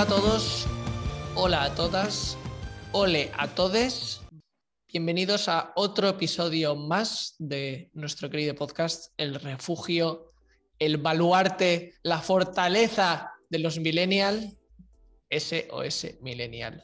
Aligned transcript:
Hola 0.00 0.08
a 0.16 0.16
todos, 0.16 0.66
hola 1.34 1.62
a 1.64 1.74
todas, 1.74 2.38
ole 2.92 3.30
a 3.36 3.48
todes. 3.48 4.22
Bienvenidos 4.90 5.46
a 5.46 5.72
otro 5.76 6.08
episodio 6.08 6.74
más 6.74 7.34
de 7.38 7.90
nuestro 7.92 8.30
querido 8.30 8.54
podcast, 8.54 9.12
El 9.18 9.34
Refugio, 9.34 10.32
el 10.78 10.96
baluarte, 10.96 11.96
la 12.02 12.18
fortaleza 12.22 13.30
de 13.50 13.58
los 13.58 13.78
millennial, 13.78 14.56
SOS 15.30 16.22
Millennial. 16.22 16.82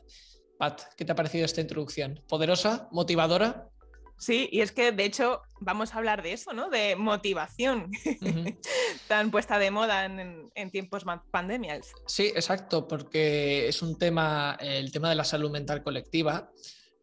Pat, 0.58 0.82
¿qué 0.94 1.06
te 1.06 1.12
ha 1.12 1.16
parecido 1.16 1.46
esta 1.46 1.62
introducción? 1.62 2.22
¿Poderosa? 2.28 2.86
¿Motivadora? 2.92 3.70
Sí, 4.18 4.48
y 4.50 4.60
es 4.60 4.72
que 4.72 4.92
de 4.92 5.04
hecho 5.04 5.42
vamos 5.60 5.94
a 5.94 5.98
hablar 5.98 6.22
de 6.22 6.32
eso, 6.32 6.52
¿no? 6.52 6.70
De 6.70 6.96
motivación, 6.96 7.90
tan 9.08 9.30
puesta 9.30 9.58
de 9.58 9.70
moda 9.70 10.04
en, 10.06 10.70
tiempos 10.70 11.04
pandemias. 11.30 11.92
Sí, 12.06 12.26
exacto, 12.34 12.88
porque 12.88 13.68
es 13.68 13.82
un 13.82 13.98
tema, 13.98 14.56
el 14.60 14.90
tema 14.90 15.10
de 15.10 15.16
la 15.16 15.24
salud 15.24 15.50
mental 15.50 15.82
colectiva, 15.82 16.50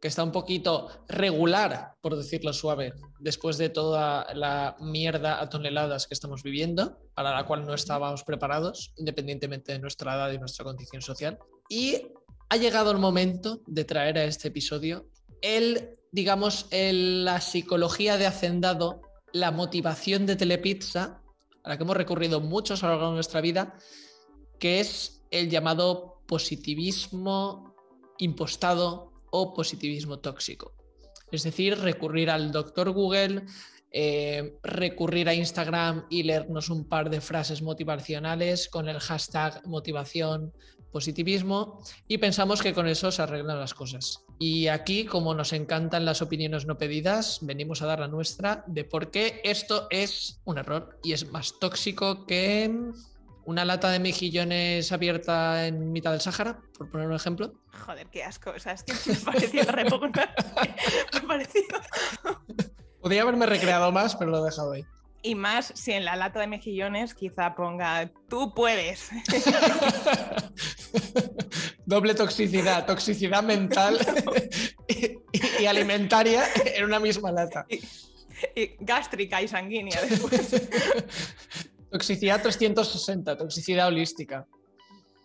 que 0.02 0.08
está 0.10 0.24
un 0.24 0.34
poquito 0.34 0.90
regular, 1.08 1.94
por 2.02 2.18
decirlo 2.18 2.52
suave, 2.52 2.94
después 3.20 3.58
de 3.58 3.70
toda 3.70 4.34
la 4.34 4.76
mierda 4.82 5.40
a 5.40 5.50
toneladas 5.50 6.08
que 6.08 6.14
estamos 6.14 6.44
viviendo, 6.44 7.00
para 7.14 7.34
la 7.34 7.46
cual 7.46 7.66
no 7.66 7.74
estábamos 7.74 8.24
preparados, 8.24 8.92
independientemente 8.98 9.72
de 9.72 9.80
nuestra 9.80 10.16
edad 10.16 10.32
y 10.32 10.40
nuestra 10.40 10.66
condición 10.66 11.02
social. 11.02 11.40
Y 11.70 12.08
ha 12.50 12.58
llegado 12.58 12.92
el 12.92 12.98
momento 12.98 13.62
de 13.66 13.86
traer 13.86 14.18
a 14.18 14.26
este 14.26 14.50
episodio 14.50 15.08
el 15.42 15.98
digamos, 16.14 16.68
la 16.72 17.42
psicología 17.42 18.18
de 18.18 18.28
hacendado, 18.28 19.02
la 19.34 19.52
motivación 19.52 20.28
de 20.28 20.36
Telepizza, 20.36 21.22
a 21.64 21.70
la 21.70 21.78
que 21.78 21.84
hemos 21.84 21.98
recurrido 21.98 22.40
muchos 22.40 22.84
a 22.84 22.88
lo 22.88 22.94
largo 22.94 23.10
de 23.10 23.16
nuestra 23.16 23.42
vida, 23.42 23.76
que 24.60 24.80
es 24.80 25.24
el 25.32 25.50
llamado 25.50 26.22
positivismo 26.28 27.76
impostado 28.20 29.12
o 29.32 29.56
positivismo 29.56 30.20
tóxico. 30.20 30.76
Es 31.32 31.42
decir, 31.42 31.80
recurrir 31.80 32.30
al 32.30 32.52
doctor 32.52 32.92
Google, 32.92 33.46
eh, 33.92 34.60
recurrir 34.62 35.28
a 35.30 35.34
Instagram 35.34 36.06
y 36.12 36.22
leernos 36.24 36.70
un 36.70 36.88
par 36.88 37.10
de 37.10 37.22
frases 37.22 37.64
motivacionales 37.64 38.70
con 38.70 38.88
el 38.88 39.00
hashtag 39.00 39.66
motivación 39.66 40.54
positivismo 40.94 41.82
y 42.08 42.20
pensamos 42.20 42.62
que 42.62 42.74
con 42.74 42.88
eso 42.88 43.12
se 43.12 43.22
arreglan 43.22 43.60
las 43.60 43.74
cosas. 43.74 44.24
Y 44.40 44.68
aquí, 44.68 45.04
como 45.04 45.36
nos 45.36 45.52
encantan 45.52 46.06
las 46.06 46.22
opiniones 46.22 46.66
no 46.66 46.78
pedidas, 46.78 47.40
venimos 47.42 47.82
a 47.82 47.88
dar 47.88 48.00
la 48.00 48.08
nuestra 48.08 48.64
de 48.68 48.86
por 48.86 49.12
qué 49.12 49.42
esto 49.44 49.88
es 49.90 50.40
un 50.46 50.58
error 50.58 50.98
y 51.04 51.12
es 51.12 51.30
más 51.30 51.60
tóxico 51.60 52.26
que 52.26 52.72
una 53.46 53.66
lata 53.66 53.90
de 53.90 54.00
mejillones 54.00 54.92
abierta 54.92 55.68
en 55.68 55.92
mitad 55.92 56.12
del 56.12 56.22
Sáhara, 56.22 56.62
por 56.78 56.90
poner 56.90 57.08
un 57.08 57.16
ejemplo. 57.16 57.54
Joder, 57.86 58.08
qué 58.08 58.24
asco. 58.24 58.52
O 58.56 58.60
sea, 58.60 58.74
es 58.74 58.84
que 58.84 58.94
me 59.12 59.16
pareció 59.18 59.64
repugnante. 59.64 60.22
me 61.14 61.22
pareció. 61.22 61.62
Podría 63.02 63.24
haberme 63.24 63.46
recreado 63.46 63.92
más, 63.92 64.16
pero 64.16 64.32
lo 64.32 64.42
he 64.42 64.50
dejado 64.50 64.72
ahí. 64.72 64.86
Y 65.26 65.36
más 65.36 65.72
si 65.74 65.94
en 65.94 66.04
la 66.04 66.18
lata 66.18 66.42
de 66.42 66.48
mejillones 66.48 67.14
quizá 67.14 67.56
ponga 67.56 68.12
tú 68.30 68.54
puedes. 68.54 69.10
Doble 71.86 72.14
toxicidad, 72.14 72.86
toxicidad 72.86 73.42
mental 73.42 73.98
y, 74.88 75.66
alimentaria 75.66 76.44
en 76.76 76.84
una 76.84 77.00
misma 77.00 77.32
lata. 77.32 77.66
Y, 77.70 77.80
gástrica 78.82 79.42
y 79.42 79.48
sanguínea 79.48 80.02
después. 80.02 80.50
Toxicidad 81.92 82.42
360, 82.42 83.38
toxicidad 83.38 83.88
holística. 83.88 84.46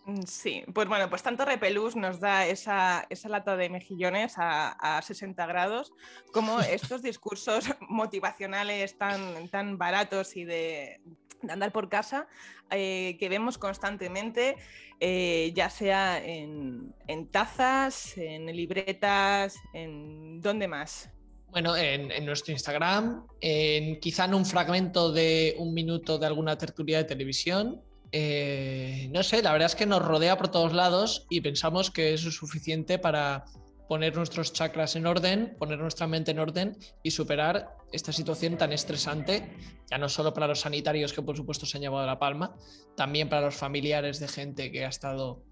Mm, 0.09 0.23
sí, 0.25 0.63
pues 0.73 0.87
bueno, 0.87 1.09
pues 1.09 1.21
tanto 1.21 1.45
Repelús 1.45 1.95
nos 1.95 2.19
da 2.19 2.47
esa, 2.47 3.07
lata 3.25 3.55
de 3.55 3.69
mejillones 3.69 4.33
a, 4.37 4.99
60 5.03 5.45
grados, 5.45 5.93
como 6.33 6.59
estos 6.61 7.03
discursos 7.03 7.65
motivacionales 7.89 8.97
tan, 8.97 9.49
tan 9.49 9.77
baratos 9.77 10.35
y 10.35 10.45
de, 10.45 10.99
andar 11.47 11.71
por 11.71 11.89
casa 11.89 12.27
eh, 12.71 13.17
que 13.19 13.29
vemos 13.29 13.57
constantemente, 13.57 14.55
eh, 14.99 15.51
ya 15.55 15.69
sea 15.69 16.23
en, 16.23 16.93
tazas, 17.31 18.17
en 18.17 18.47
libretas, 18.47 19.57
en 19.73 20.41
dónde 20.41 20.67
más. 20.67 21.09
Bueno, 21.51 21.75
en, 21.75 22.11
en, 22.11 22.25
nuestro 22.25 22.51
Instagram, 22.51 23.25
en, 23.41 23.99
quizá 23.99 24.25
en 24.25 24.33
un 24.35 24.45
fragmento 24.45 25.11
de 25.11 25.55
un 25.57 25.73
minuto 25.73 26.17
de 26.19 26.27
alguna 26.27 26.57
tertulia 26.57 26.97
de 26.97 27.05
televisión, 27.05 27.81
eh, 28.11 29.09
no 29.11 29.23
sé, 29.23 29.41
la 29.41 29.51
verdad 29.51 29.67
es 29.67 29.75
que 29.75 29.85
nos 29.85 30.03
rodea 30.03 30.37
por 30.37 30.49
todos 30.49 30.73
lados 30.73 31.25
y 31.29 31.41
pensamos 31.41 31.91
que 31.91 32.13
eso 32.13 32.29
es 32.29 32.35
suficiente 32.35 32.97
para 32.97 33.45
poner 33.87 34.15
nuestros 34.15 34.53
chakras 34.53 34.95
en 34.95 35.07
orden, 35.07 35.55
poner 35.57 35.79
nuestra 35.79 36.07
mente 36.07 36.31
en 36.31 36.39
orden 36.39 36.77
y 37.01 37.11
superar 37.11 37.75
esta 37.91 38.13
situación 38.13 38.55
tan 38.55 38.71
estresante, 38.71 39.51
ya 39.89 39.97
no 39.97 40.07
solo 40.09 40.33
para 40.33 40.47
los 40.47 40.59
sanitarios 40.59 41.11
que 41.11 41.23
por 41.23 41.35
supuesto 41.35 41.65
se 41.65 41.77
han 41.77 41.81
llevado 41.81 42.05
la 42.05 42.19
palma, 42.19 42.55
también 42.95 43.29
para 43.29 43.41
los 43.41 43.55
familiares 43.55 44.19
de 44.19 44.27
gente 44.27 44.71
que 44.71 44.85
ha 44.85 44.89
estado 44.89 45.43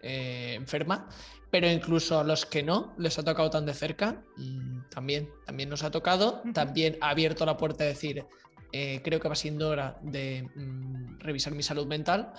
eh, 0.00 0.54
enferma, 0.54 1.08
pero 1.50 1.70
incluso 1.70 2.18
a 2.18 2.24
los 2.24 2.46
que 2.46 2.62
no 2.62 2.94
les 2.96 3.18
ha 3.18 3.24
tocado 3.24 3.50
tan 3.50 3.66
de 3.66 3.74
cerca, 3.74 4.24
mm, 4.38 4.88
también, 4.88 5.28
también 5.44 5.68
nos 5.68 5.82
ha 5.82 5.90
tocado, 5.90 6.42
también 6.54 6.96
ha 7.02 7.10
abierto 7.10 7.44
la 7.44 7.58
puerta 7.58 7.84
a 7.84 7.88
decir, 7.88 8.24
eh, 8.72 9.00
creo 9.04 9.20
que 9.20 9.28
va 9.28 9.34
siendo 9.34 9.68
hora 9.68 9.98
de 10.02 10.48
mm, 10.54 11.18
revisar 11.20 11.54
mi 11.54 11.62
salud 11.62 11.86
mental, 11.86 12.32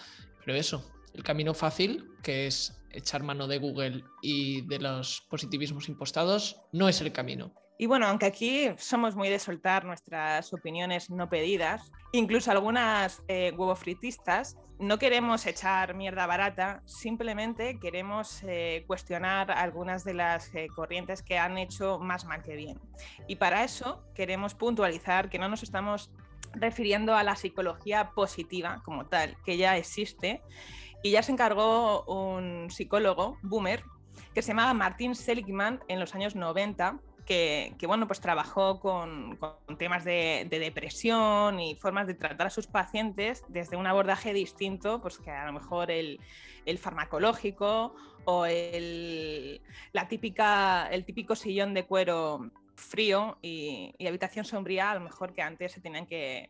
pero 0.44 0.58
eso, 0.58 0.92
el 1.14 1.24
camino 1.24 1.54
fácil, 1.54 2.10
que 2.24 2.48
es 2.48 2.76
echar 2.92 3.24
mano 3.24 3.48
de 3.48 3.60
Google 3.60 4.04
y 4.22 4.62
de 4.68 4.80
los 4.80 5.22
positivismos 5.30 5.90
impostados, 5.90 6.62
no 6.72 6.90
es 6.90 7.02
el 7.02 7.12
camino. 7.12 7.54
Y 7.78 7.88
bueno, 7.88 8.08
aunque 8.08 8.28
aquí 8.28 8.70
somos 8.78 9.16
muy 9.16 9.30
de 9.30 9.40
soltar 9.40 9.84
nuestras 9.84 10.54
opiniones 10.54 11.10
no 11.10 11.28
pedidas, 11.28 11.92
incluso 12.12 12.52
algunas 12.52 13.24
eh, 13.28 13.52
huevo 13.58 13.76
fritistas, 13.76 14.58
no 14.80 15.00
queremos 15.00 15.46
echar 15.46 15.96
mierda 15.96 16.28
barata, 16.28 16.82
simplemente 16.86 17.80
queremos 17.80 18.44
eh, 18.44 18.84
cuestionar 18.88 19.52
algunas 19.52 20.04
de 20.04 20.14
las 20.14 20.52
corrientes 20.76 21.24
que 21.24 21.38
han 21.38 21.58
hecho 21.58 22.00
más 22.00 22.26
mal 22.26 22.42
que 22.44 22.56
bien. 22.56 22.80
Y 23.28 23.38
para 23.38 23.64
eso 23.64 24.04
queremos 24.14 24.56
puntualizar 24.56 25.30
que 25.30 25.40
no 25.40 25.50
nos 25.50 25.64
estamos 25.64 26.12
refiriendo 26.54 27.16
a 27.16 27.24
la 27.24 27.36
psicología 27.36 28.12
positiva 28.12 28.82
como 28.84 29.06
tal, 29.08 29.38
que 29.46 29.58
ya 29.58 29.78
existe. 29.78 30.42
Y 31.02 31.12
ya 31.12 31.24
se 31.24 31.32
encargó 31.32 32.04
un 32.04 32.70
psicólogo, 32.70 33.38
boomer, 33.42 33.84
que 34.34 34.42
se 34.42 34.50
llamaba 34.50 34.74
Martin 34.74 35.16
Seligman 35.16 35.82
en 35.88 36.00
los 36.00 36.16
años 36.16 36.36
90, 36.36 37.00
que, 37.26 37.76
bueno, 37.88 38.08
pues 38.08 38.20
trabajó 38.20 38.80
con, 38.80 39.38
temas 39.78 40.04
de, 40.04 40.48
depresión 40.50 41.60
y 41.60 41.76
formas 41.76 42.08
de 42.08 42.14
tratar 42.14 42.48
a 42.48 42.50
sus 42.50 42.68
pacientes 42.68 43.44
desde 43.48 43.78
un 43.78 43.88
abordaje 43.88 44.34
distinto, 44.34 45.02
pues 45.02 45.18
que 45.18 45.32
a 45.32 45.46
lo 45.46 45.54
mejor 45.54 45.92
el, 45.92 46.20
farmacológico 46.78 47.96
o 48.26 48.46
el, 48.46 49.62
la 49.94 50.08
típica, 50.08 50.88
el 50.88 51.06
típico 51.06 51.36
sillón 51.36 51.74
de 51.74 51.86
cuero 51.86 52.52
frío 52.76 53.38
y, 53.42 53.94
habitación 54.08 54.46
sombría, 54.46 54.92
a 54.92 54.96
lo 54.96 55.02
mejor 55.02 55.34
que 55.34 55.42
antes 55.42 55.72
se 55.72 55.82
tenían 55.82 56.06
que, 56.06 56.50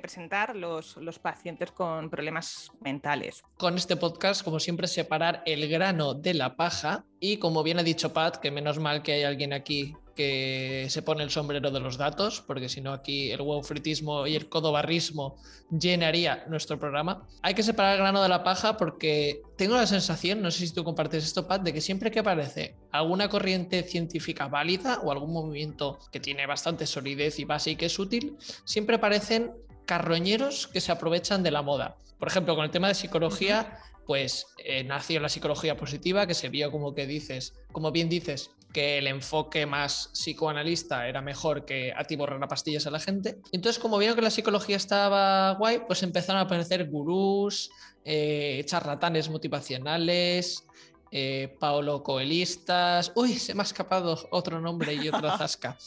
presentar 0.00 0.56
los, 0.56 0.96
los, 0.96 1.18
pacientes 1.20 1.70
con 1.70 2.10
problemas 2.10 2.72
mentales. 2.80 3.42
Con 3.56 3.76
este 3.76 3.96
podcast, 3.96 4.42
como 4.42 4.58
siempre, 4.58 4.88
separar 4.88 5.42
el 5.46 5.68
grano 5.68 6.14
de 6.14 6.34
la 6.34 6.56
paja 6.56 7.04
y 7.20 7.36
como 7.36 7.62
bien 7.62 7.78
ha 7.78 7.84
dicho 7.84 8.12
Pat, 8.12 8.38
que 8.38 8.50
menos 8.50 8.78
mal 8.80 9.02
que 9.02 9.12
hay 9.12 9.22
alguien 9.22 9.52
aquí 9.52 9.94
que 10.14 10.86
se 10.90 11.02
pone 11.02 11.22
el 11.22 11.30
sombrero 11.30 11.70
de 11.70 11.80
los 11.80 11.98
datos, 11.98 12.42
porque 12.46 12.68
si 12.68 12.80
no 12.80 12.92
aquí 12.92 13.30
el 13.30 13.40
fritismo 13.62 14.26
y 14.26 14.36
el 14.36 14.48
codobarrismo 14.48 15.36
llenaría 15.70 16.44
nuestro 16.48 16.78
programa. 16.78 17.26
Hay 17.42 17.54
que 17.54 17.62
separar 17.62 17.94
el 17.94 18.00
grano 18.00 18.22
de 18.22 18.28
la 18.28 18.44
paja 18.44 18.76
porque 18.76 19.42
tengo 19.56 19.76
la 19.76 19.86
sensación, 19.86 20.42
no 20.42 20.50
sé 20.50 20.66
si 20.66 20.74
tú 20.74 20.84
compartes 20.84 21.24
esto, 21.24 21.46
Pat, 21.46 21.62
de 21.62 21.72
que 21.72 21.80
siempre 21.80 22.10
que 22.10 22.20
aparece 22.20 22.76
alguna 22.92 23.28
corriente 23.28 23.82
científica 23.82 24.48
válida 24.48 25.00
o 25.02 25.10
algún 25.10 25.32
movimiento 25.32 25.98
que 26.12 26.20
tiene 26.20 26.46
bastante 26.46 26.86
solidez 26.86 27.38
y 27.38 27.44
base 27.44 27.72
y 27.72 27.76
que 27.76 27.86
es 27.86 27.98
útil, 27.98 28.36
siempre 28.64 28.96
aparecen 28.96 29.52
carroñeros 29.86 30.66
que 30.68 30.80
se 30.80 30.92
aprovechan 30.92 31.42
de 31.42 31.50
la 31.50 31.62
moda. 31.62 31.96
Por 32.18 32.28
ejemplo, 32.28 32.54
con 32.54 32.64
el 32.64 32.70
tema 32.70 32.88
de 32.88 32.94
psicología, 32.94 33.78
pues 34.06 34.46
eh, 34.58 34.84
nació 34.84 35.20
la 35.20 35.28
psicología 35.28 35.76
positiva, 35.76 36.26
que 36.26 36.34
se 36.34 36.48
vio 36.48 36.70
como 36.70 36.94
que 36.94 37.06
dices, 37.06 37.54
como 37.72 37.90
bien 37.92 38.08
dices, 38.08 38.50
que 38.74 38.98
el 38.98 39.06
enfoque 39.06 39.66
más 39.66 40.10
psicoanalista 40.12 41.08
era 41.08 41.22
mejor 41.22 41.64
que 41.64 41.92
atiborrar 41.96 42.42
a 42.42 42.48
pastillas 42.48 42.86
a 42.88 42.90
la 42.90 42.98
gente. 42.98 43.38
Entonces, 43.52 43.80
como 43.80 43.96
vieron 43.98 44.16
que 44.16 44.22
la 44.22 44.30
psicología 44.30 44.76
estaba 44.76 45.52
guay, 45.52 45.82
pues 45.86 46.02
empezaron 46.02 46.40
a 46.40 46.44
aparecer 46.44 46.90
gurús, 46.90 47.70
eh, 48.04 48.62
charlatanes 48.66 49.30
motivacionales, 49.30 50.64
eh, 51.12 51.56
Paolo 51.60 52.02
Coelistas. 52.02 53.12
Uy, 53.14 53.34
se 53.34 53.54
me 53.54 53.60
ha 53.60 53.64
escapado 53.64 54.18
otro 54.32 54.60
nombre 54.60 54.92
y 54.92 55.08
otra 55.08 55.38
zasca. 55.38 55.78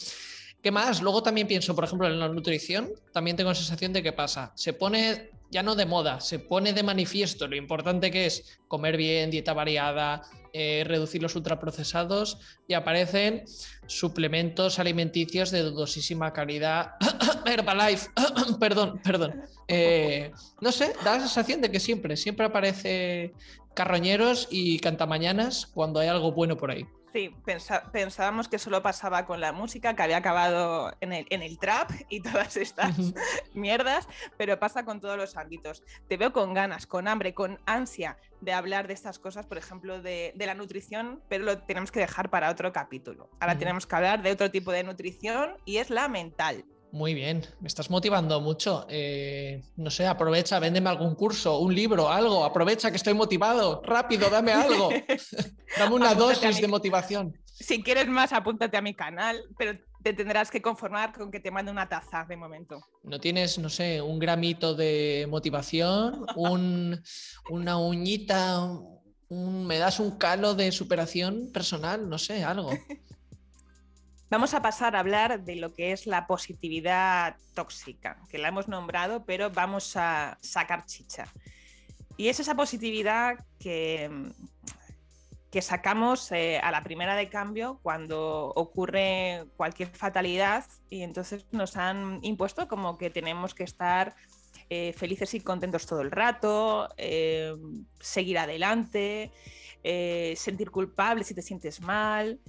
¿Qué 0.64 0.72
más? 0.72 1.02
Luego 1.02 1.22
también 1.22 1.46
pienso, 1.46 1.76
por 1.76 1.84
ejemplo, 1.84 2.08
en 2.08 2.18
la 2.18 2.30
nutrición, 2.30 2.90
también 3.12 3.36
tengo 3.36 3.50
la 3.50 3.56
sensación 3.56 3.92
de 3.92 4.02
que 4.02 4.14
pasa. 4.14 4.54
Se 4.56 4.72
pone 4.72 5.30
ya 5.50 5.64
no 5.64 5.76
de 5.76 5.86
moda, 5.86 6.20
se 6.20 6.40
pone 6.40 6.74
de 6.74 6.84
manifiesto 6.84 7.48
lo 7.48 7.56
importante 7.56 8.12
que 8.12 8.26
es 8.26 8.60
comer 8.68 8.98
bien, 8.98 9.32
dieta 9.32 9.54
variada, 9.54 10.24
eh, 10.54 10.84
reducir 10.86 11.22
los 11.22 11.36
ultraprocesados 11.36 12.40
y 12.68 12.74
aparecen 12.74 13.44
suplementos 13.86 14.80
alimenticios 14.80 15.52
de 15.52 15.62
dudosísima 15.62 16.34
calidad. 16.34 16.92
Herbalife, 17.46 18.10
perdón, 18.60 19.00
perdón. 19.04 19.42
Eh, 19.68 20.32
no 20.62 20.72
sé, 20.72 20.94
da 21.04 21.14
la 21.14 21.20
sensación 21.20 21.62
de 21.62 21.72
que 21.72 21.80
siempre, 21.80 22.18
siempre 22.18 22.46
aparece 22.46 23.34
carroñeros 23.74 24.48
y 24.50 24.80
cantamañanas 24.80 25.68
cuando 25.68 26.00
hay 26.00 26.08
algo 26.08 26.32
bueno 26.32 26.58
por 26.58 26.72
ahí. 26.72 26.86
Sí, 27.14 27.34
pensábamos 27.92 28.48
que 28.48 28.60
solo 28.60 28.84
pasaba 28.84 29.26
con 29.26 29.40
la 29.40 29.52
música, 29.52 29.96
que 29.96 30.04
había 30.04 30.18
acabado 30.18 30.94
en 31.00 31.14
el, 31.14 31.26
en 31.30 31.42
el 31.42 31.58
trap 31.58 31.90
y 32.10 32.20
todas 32.22 32.58
estas 32.58 32.96
mierdas, 33.54 34.08
pero 34.38 34.60
pasa 34.60 34.84
con 34.84 35.00
todos 35.00 35.18
los 35.18 35.38
ámbitos. 35.38 35.84
Te 36.08 36.18
veo 36.18 36.34
con 36.34 36.54
ganas, 36.54 36.86
con 36.86 37.08
hambre, 37.08 37.34
con 37.34 37.60
ansia 37.66 38.18
de 38.42 38.54
hablar 38.54 38.88
de 38.88 38.94
estas 38.94 39.20
cosas, 39.20 39.46
por 39.46 39.58
ejemplo, 39.58 40.02
de, 40.02 40.34
la 40.36 40.54
nutrición, 40.54 41.22
pero 41.28 41.44
lo 41.44 41.60
tenemos 41.60 41.92
que 41.92 42.00
dejar 42.00 42.30
para 42.30 42.50
otro 42.50 42.72
capítulo. 42.72 43.30
Ahora 43.40 43.58
tenemos 43.58 43.88
que 43.88 43.96
hablar 43.96 44.22
de 44.22 44.32
otro 44.32 44.52
tipo 44.52 44.72
de 44.72 44.84
nutrición 44.84 45.58
y 45.66 45.78
es 45.78 45.90
la 45.90 46.08
mental. 46.08 46.66
Muy 46.98 47.14
bien, 47.14 47.46
me 47.60 47.68
estás 47.68 47.92
motivando 47.92 48.42
mucho. 48.42 48.88
Eh, 48.90 49.62
no 49.76 49.92
sé, 49.92 50.08
aprovecha, 50.08 50.58
véndeme 50.58 50.90
algún 50.90 51.14
curso, 51.14 51.60
un 51.60 51.76
libro, 51.76 52.10
algo. 52.10 52.44
Aprovecha 52.44 52.90
que 52.90 52.98
estoy 52.98 53.14
motivado. 53.14 53.84
Rápido, 53.86 54.32
dame 54.32 54.52
algo. 54.52 54.90
dame 55.78 55.94
una 55.94 56.16
dosis 56.16 56.60
de 56.60 56.68
motivación. 56.68 57.38
Si 57.46 57.84
quieres 57.84 58.08
más, 58.08 58.34
apúntate 58.34 58.78
a 58.78 58.82
mi 58.82 58.96
canal, 58.96 59.44
pero 59.60 59.80
te 60.02 60.14
tendrás 60.14 60.50
que 60.50 60.60
conformar 60.60 61.14
con 61.14 61.30
que 61.30 61.40
te 61.40 61.52
mande 61.52 61.70
una 61.70 61.88
taza 61.88 62.26
de 62.28 62.36
momento. 62.36 62.82
¿No 63.04 63.20
tienes, 63.20 63.60
no 63.60 63.70
sé, 63.70 64.02
un 64.02 64.18
gramito 64.18 64.74
de 64.74 65.28
motivación? 65.30 66.26
Un, 66.36 67.00
una 67.52 67.78
uñita, 67.78 68.72
me 69.30 69.78
das 69.78 70.00
un 70.00 70.18
calo 70.18 70.56
de 70.56 70.72
superación 70.72 71.52
personal? 71.54 72.10
No 72.10 72.18
sé, 72.18 72.44
algo. 72.44 72.72
Vamos 74.30 74.54
a 74.54 74.62
pasar 74.62 74.96
a 74.96 75.00
hablar 75.00 75.46
de 75.46 75.56
lo 75.56 75.74
que 75.74 75.94
es 75.94 76.06
la 76.06 76.28
positividad 76.28 77.38
tóxica, 77.54 78.18
que 78.30 78.38
la 78.38 78.50
hemos 78.50 78.68
nombrado, 78.68 79.24
pero 79.24 79.52
vamos 79.52 79.96
a 79.96 80.38
sacar 80.42 80.86
chicha. 80.86 81.32
Y 82.18 82.28
es 82.28 82.42
esa 82.42 82.54
positividad 82.54 83.46
que, 83.58 84.12
que 85.50 85.62
sacamos 85.62 86.30
eh, 86.34 86.60
a 86.62 86.72
la 86.72 86.84
primera 86.84 87.16
de 87.16 87.30
cambio 87.30 87.80
cuando 87.82 88.52
ocurre 88.54 89.46
cualquier 89.56 89.90
fatalidad 89.90 90.66
y 90.90 91.04
entonces 91.04 91.46
nos 91.54 91.78
han 91.78 92.20
impuesto 92.22 92.68
como 92.68 92.98
que 92.98 93.10
tenemos 93.10 93.54
que 93.54 93.64
estar 93.64 94.14
eh, 94.70 94.92
felices 94.92 95.36
y 95.36 95.40
contentos 95.40 95.86
todo 95.86 96.02
el 96.02 96.12
rato, 96.12 96.90
eh, 96.98 97.56
seguir 98.02 98.40
adelante, 98.40 99.32
sentir 100.36 100.70
culpable 100.70 101.24
si 101.24 101.34
te 101.34 101.42
sientes 101.42 101.80
mal 101.80 102.42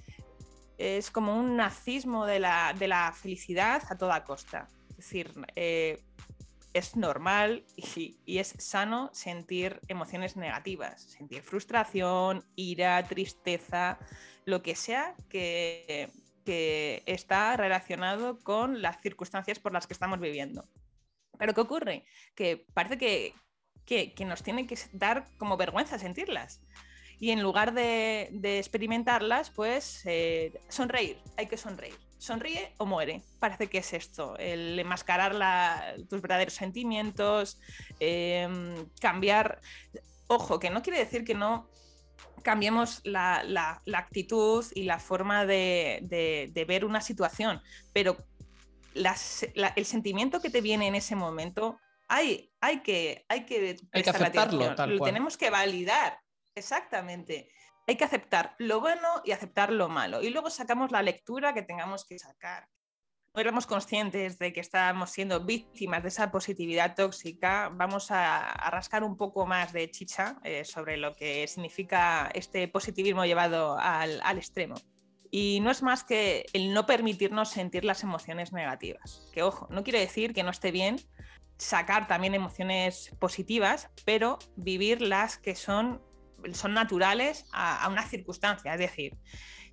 es 0.78 1.10
como 1.10 1.36
un 1.36 1.56
nazismo 1.56 2.24
de 2.24 2.38
la, 2.38 3.14
felicidad 3.20 3.82
a 3.90 3.98
toda 3.98 4.24
costa. 4.24 4.68
Es 4.90 4.96
decir, 4.96 5.32
eh, 5.56 6.02
es 6.72 6.96
normal 6.96 7.64
y, 7.76 8.38
es 8.38 8.54
sano 8.58 9.10
sentir 9.12 9.80
emociones 9.88 10.36
negativas, 10.36 11.02
sentir 11.02 11.42
frustración, 11.42 12.44
ira, 12.54 13.02
tristeza, 13.04 13.98
lo 14.44 14.62
que 14.62 14.76
sea 14.76 15.14
que, 15.28 16.10
está 17.04 17.58
relacionado 17.58 18.38
con 18.38 18.80
las 18.80 19.02
circunstancias 19.02 19.58
por 19.58 19.74
las 19.74 19.86
que 19.86 19.92
estamos 19.92 20.18
viviendo. 20.18 20.66
Pero 21.38 21.52
¿qué 21.52 21.60
ocurre? 21.60 22.06
Que 22.34 22.64
parece 22.72 22.96
que, 22.96 23.34
que 23.84 24.24
nos 24.24 24.42
tiene 24.42 24.66
que 24.66 24.78
dar 24.92 25.26
como 25.36 25.58
vergüenza 25.58 25.98
sentirlas 25.98 26.62
y 27.20 27.30
en 27.30 27.42
lugar 27.42 27.74
de, 27.74 28.58
experimentarlas, 28.58 29.50
pues 29.50 30.02
eh, 30.04 30.52
sonreír, 30.68 31.18
hay 31.36 31.46
que 31.46 31.56
sonreír. 31.56 31.96
Sonríe 32.18 32.72
o 32.78 32.86
muere. 32.86 33.22
Parece 33.38 33.68
que 33.68 33.78
es 33.78 33.92
esto, 33.92 34.36
el 34.38 34.78
enmascarar 34.78 35.96
tus 36.08 36.20
verdaderos 36.20 36.54
sentimientos, 36.54 37.60
em, 38.00 38.86
cambiar... 39.00 39.60
Ojo, 40.30 40.58
que 40.58 40.68
no 40.68 40.82
quiere 40.82 40.98
decir 40.98 41.24
que 41.24 41.34
no 41.34 41.70
cambiemos 42.42 43.00
la, 43.04 43.80
actitud 43.94 44.64
y 44.74 44.82
la 44.82 44.98
forma 44.98 45.46
de, 45.46 46.64
ver 46.66 46.84
una 46.84 47.00
situación, 47.00 47.62
pero 47.92 48.16
el 48.94 49.84
sentimiento 49.84 50.40
que 50.40 50.50
te 50.50 50.60
viene 50.60 50.86
en 50.86 50.94
ese 50.96 51.16
momento 51.16 51.78
hay, 52.08 52.50
hay 52.60 52.80
que, 52.82 53.24
hay 53.28 53.44
que, 53.44 53.76
hay 53.92 54.02
que 54.02 54.10
aceptarlo, 54.10 54.74
Lo 54.86 55.04
tenemos 55.04 55.36
que 55.36 55.50
validar. 55.50 56.18
Exactamente. 56.58 57.48
Hay 57.86 57.96
que 57.96 58.04
aceptar 58.04 58.54
lo 58.58 58.80
bueno 58.80 59.08
y 59.24 59.32
aceptar 59.32 59.72
lo 59.72 59.88
malo. 59.88 60.22
Y 60.22 60.30
luego 60.30 60.50
sacamos 60.50 60.90
la 60.90 61.02
lectura 61.02 61.54
que 61.54 61.62
tengamos 61.62 62.04
que 62.04 62.18
sacar. 62.18 62.68
No 63.34 63.40
éramos 63.40 63.66
conscientes 63.66 64.38
de 64.38 64.52
que 64.52 64.60
estábamos 64.60 65.10
siendo 65.10 65.44
víctimas 65.44 66.02
de 66.02 66.08
esa 66.08 66.30
positividad 66.30 66.94
tóxica. 66.94 67.70
Vamos 67.72 68.10
a, 68.10 68.52
rascar 68.70 69.04
un 69.04 69.16
poco 69.16 69.46
más 69.46 69.72
de 69.72 69.90
chicha 69.90 70.38
eh, 70.42 70.64
sobre 70.64 70.96
lo 70.96 71.14
que 71.14 71.46
significa 71.46 72.30
este 72.34 72.68
positivismo 72.68 73.24
llevado 73.24 73.78
al, 73.78 74.20
al 74.22 74.38
extremo. 74.38 74.74
Y 75.30 75.60
no 75.60 75.70
es 75.70 75.82
más 75.82 76.04
que 76.04 76.46
el 76.52 76.72
no 76.72 76.86
permitirnos 76.86 77.50
sentir 77.50 77.84
las 77.84 78.02
emociones 78.02 78.52
negativas. 78.52 79.30
Que 79.32 79.42
ojo, 79.42 79.68
no 79.70 79.84
quiere 79.84 80.00
decir 80.00 80.34
que 80.34 80.42
no 80.42 80.50
esté 80.50 80.72
bien 80.72 80.98
sacar 81.58 82.06
también 82.06 82.34
emociones 82.34 83.14
positivas, 83.18 83.90
pero 84.04 84.38
vivir 84.56 85.02
las 85.02 85.38
que 85.38 85.54
son 85.54 86.00
son 86.52 86.74
naturales 86.74 87.46
a, 87.52 87.88
una 87.88 88.06
circunstancia. 88.06 88.74
Es 88.74 88.80
decir, 88.80 89.16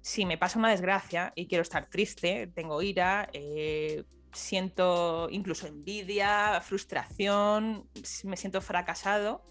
si 0.01 0.25
me 0.25 0.38
pasa 0.38 0.60
una 0.60 0.69
desgracia 0.69 1.34
y 1.36 1.48
quiero 1.48 1.62
estar 1.62 1.89
triste, 1.89 2.48
tengo 2.48 2.81
ira, 2.81 3.29
eh, 3.34 4.03
siento 4.34 5.27
incluso 5.31 5.67
envidia, 5.67 6.62
frustración, 6.62 7.89
me 8.24 8.38
siento 8.38 8.62
fracasado, 8.62 9.43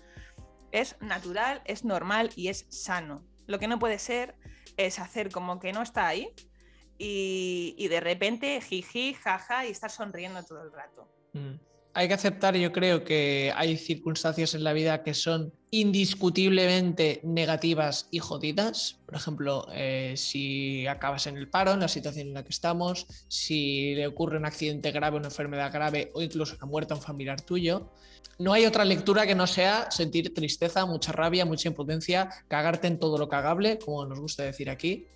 es 0.73 0.97
natural, 1.01 1.63
es 1.65 1.85
normal 1.85 2.31
y 2.37 2.49
es 2.49 2.67
sano. 2.69 3.25
Lo 3.47 3.59
que 3.59 3.69
no 3.69 3.79
puede 3.79 3.99
ser 3.99 4.37
es 4.77 4.99
hacer 4.99 5.31
como 5.31 5.61
que 5.61 5.73
no 5.73 5.83
está 5.83 6.07
ahí 6.09 6.29
y, 6.99 7.87
de 7.89 8.01
repente 8.01 8.61
jiji, 8.61 9.15
jaja 9.15 9.67
y 9.67 9.71
estar 9.71 9.91
sonriendo 9.91 10.43
todo 10.45 10.63
el 10.63 10.73
rato. 10.73 11.09
Mm 11.33 11.74
hay 11.95 12.09
que 12.09 12.15
aceptar, 12.15 12.57
yo 12.57 12.73
creo 12.73 13.05
que 13.05 13.53
hay 13.55 13.77
circunstancias 13.77 14.55
en 14.55 14.65
la 14.65 14.73
vida 14.73 15.05
que 15.05 15.15
son 15.15 15.53
indiscutiblemente 15.71 17.21
negativas 17.23 18.09
y 18.11 18.19
jodidas. 18.19 18.99
Por 19.07 19.15
ejemplo, 19.15 19.67
eh, 19.73 20.15
si 20.17 20.89
acabas 20.89 21.29
en 21.29 21.37
el 21.37 21.49
paro, 21.49 21.73
en 21.73 21.81
la 21.81 21.89
situación 21.89 22.29
en 22.29 22.35
la 22.35 22.43
que 22.43 22.51
estamos, 22.51 23.07
si 23.29 23.95
le 23.95 24.09
ocurre 24.09 24.39
un 24.39 24.45
accidente 24.45 24.91
grave, 24.91 25.17
una 25.17 25.29
enfermedad 25.29 25.73
grave 25.73 26.11
o 26.15 26.23
incluso 26.23 26.57
la 26.61 26.67
muerte 26.67 26.95
a 26.95 26.97
un 26.97 27.03
familiar 27.03 27.41
tuyo. 27.41 27.93
No 28.41 28.53
hay 28.53 28.67
otra 28.67 28.85
lectura 28.85 29.25
que 29.25 29.37
no 29.37 29.47
sea 29.47 29.89
sentir 29.93 30.35
tristeza, 30.35 30.87
mucha 30.87 31.13
rabia, 31.13 31.45
mucha 31.45 31.69
impotencia, 31.69 32.29
cagarte 32.49 32.89
en 32.89 32.99
todo 32.99 33.19
lo 33.19 33.29
cagable, 33.29 33.79
como 33.79 34.05
nos 34.05 34.19
gusta 34.19 34.43
decir 34.43 34.69
aquí. 34.69 35.07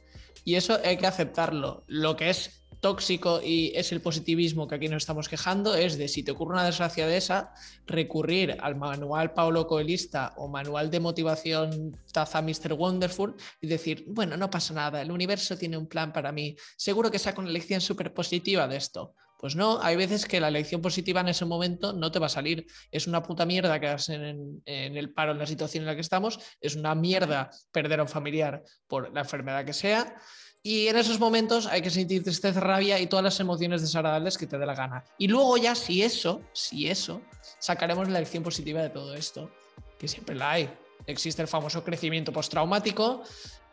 Y 0.45 0.55
eso 0.55 0.79
hay 0.85 0.97
que 0.97 1.07
aceptarlo. 1.07 1.85
Lo 1.87 2.17
que 2.17 2.31
es 2.31 2.59
tóxico 2.81 3.41
y 3.43 3.73
es 3.75 3.93
el 3.93 4.01
positivismo 4.01 4.69
que 4.69 4.77
aquí 4.77 4.89
nos 4.89 5.03
estamos 5.03 5.29
quejando 5.29 5.75
es 5.75 5.99
de 5.99 6.09
si 6.09 6.23
te 6.23 6.31
ocurre 6.31 6.55
una 6.55 6.65
desgracia 6.65 7.07
de 7.07 7.17
esa, 7.17 7.53
recurrir 7.87 8.57
al 8.61 8.77
manual 8.77 9.33
Paulo 9.33 9.67
Coelista 9.67 10.35
o 10.37 10.49
manual 10.49 10.91
de 10.91 11.01
motivación 11.01 11.97
Taza 12.13 12.41
Mr. 12.41 12.75
Wonderful 12.75 13.35
y 13.61 13.67
decir, 13.67 14.05
bueno, 14.09 14.37
no 14.37 14.51
pasa 14.51 14.75
nada, 14.75 15.03
el 15.03 15.11
universo 15.11 15.57
tiene 15.57 15.77
un 15.77 15.89
plan 15.89 16.13
para 16.13 16.33
mí, 16.33 16.57
seguro 16.77 17.11
que 17.11 17.19
saco 17.19 17.41
una 17.41 17.51
lección 17.51 17.81
súper 17.81 18.15
positiva 18.15 18.69
de 18.69 18.77
esto. 18.77 19.15
Pues 19.39 19.55
no, 19.55 19.81
hay 19.81 19.95
veces 19.95 20.27
que 20.27 20.41
la 20.41 20.51
lección 20.51 20.83
positiva 20.83 21.21
en 21.21 21.29
ese 21.29 21.45
momento 21.45 21.93
no 21.93 22.11
te 22.11 22.19
va 22.19 22.27
a 22.27 22.29
salir. 22.29 22.67
Es 22.91 23.07
una 23.07 23.23
puta 23.23 23.47
mierda 23.47 23.79
quedarse 23.79 24.15
en, 24.15 24.61
en 24.67 24.97
el 24.97 25.13
paro 25.13 25.31
en 25.31 25.39
la 25.39 25.47
situación 25.47 25.83
en 25.83 25.87
la 25.87 25.95
que 25.95 26.01
estamos, 26.01 26.41
es 26.61 26.75
una 26.75 26.97
mierda 26.97 27.49
perder 27.71 28.01
a 28.01 28.03
un 28.03 28.09
familiar 28.09 28.65
por 28.89 29.13
la 29.15 29.21
enfermedad 29.21 29.65
que 29.65 29.73
sea. 29.73 30.17
Y 30.61 30.89
en 30.89 30.97
esos 30.97 31.21
momentos 31.21 31.67
hay 31.67 31.83
que 31.83 31.91
sentir 31.91 32.25
tristeza, 32.25 32.59
rabia 32.59 32.99
y 32.99 33.07
todas 33.07 33.23
las 33.23 33.39
emociones 33.39 33.81
desagradables 33.81 34.37
que 34.37 34.49
te 34.49 34.59
dé 34.59 34.67
la 34.67 34.75
gana. 34.75 35.05
Y 35.17 35.29
luego 35.29 35.57
ya, 35.57 35.77
si 35.77 36.03
eso, 36.03 36.43
si 36.53 36.89
eso, 36.89 37.23
sacaremos 37.61 38.09
la 38.09 38.19
lección 38.19 38.43
positiva 38.43 38.83
de 38.83 38.91
todo 38.91 39.15
esto, 39.15 39.53
que 40.01 40.09
siempre 40.09 40.35
la 40.35 40.51
hay. 40.51 40.71
Existe 41.07 41.43
el 41.43 41.49
famoso 41.49 41.85
crecimiento 41.85 42.33
postraumático 42.33 43.23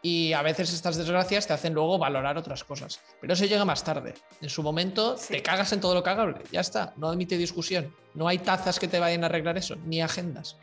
y 0.05 0.33
a 0.33 0.43
veces 0.43 0.71
estas 0.71 0.97
desgracias 0.97 1.47
te 1.47 1.53
hacen 1.53 1.73
luego 1.73 1.97
valorar 1.97 2.37
otras 2.37 2.63
cosas. 2.63 2.99
Pero 3.19 3.33
eso 3.33 3.45
llega 3.45 3.65
más 3.65 3.83
tarde. 3.83 4.13
En 4.39 4.49
su 4.49 4.61
momento 4.61 5.15
te 5.15 5.41
cagas 5.41 5.73
en 5.73 5.79
todo 5.79 5.95
lo 5.95 6.03
cagable. 6.03 6.43
Ya 6.51 6.59
está, 6.59 6.93
no 6.97 7.07
admite 7.07 7.39
discusión. 7.39 7.91
No 8.13 8.27
hay 8.27 8.37
tazas 8.37 8.77
que 8.77 8.87
te 8.87 8.99
vayan 8.99 9.23
a 9.23 9.25
arreglar 9.25 9.57
eso, 9.57 9.75
ni 9.77 10.03
agendas 10.03 10.57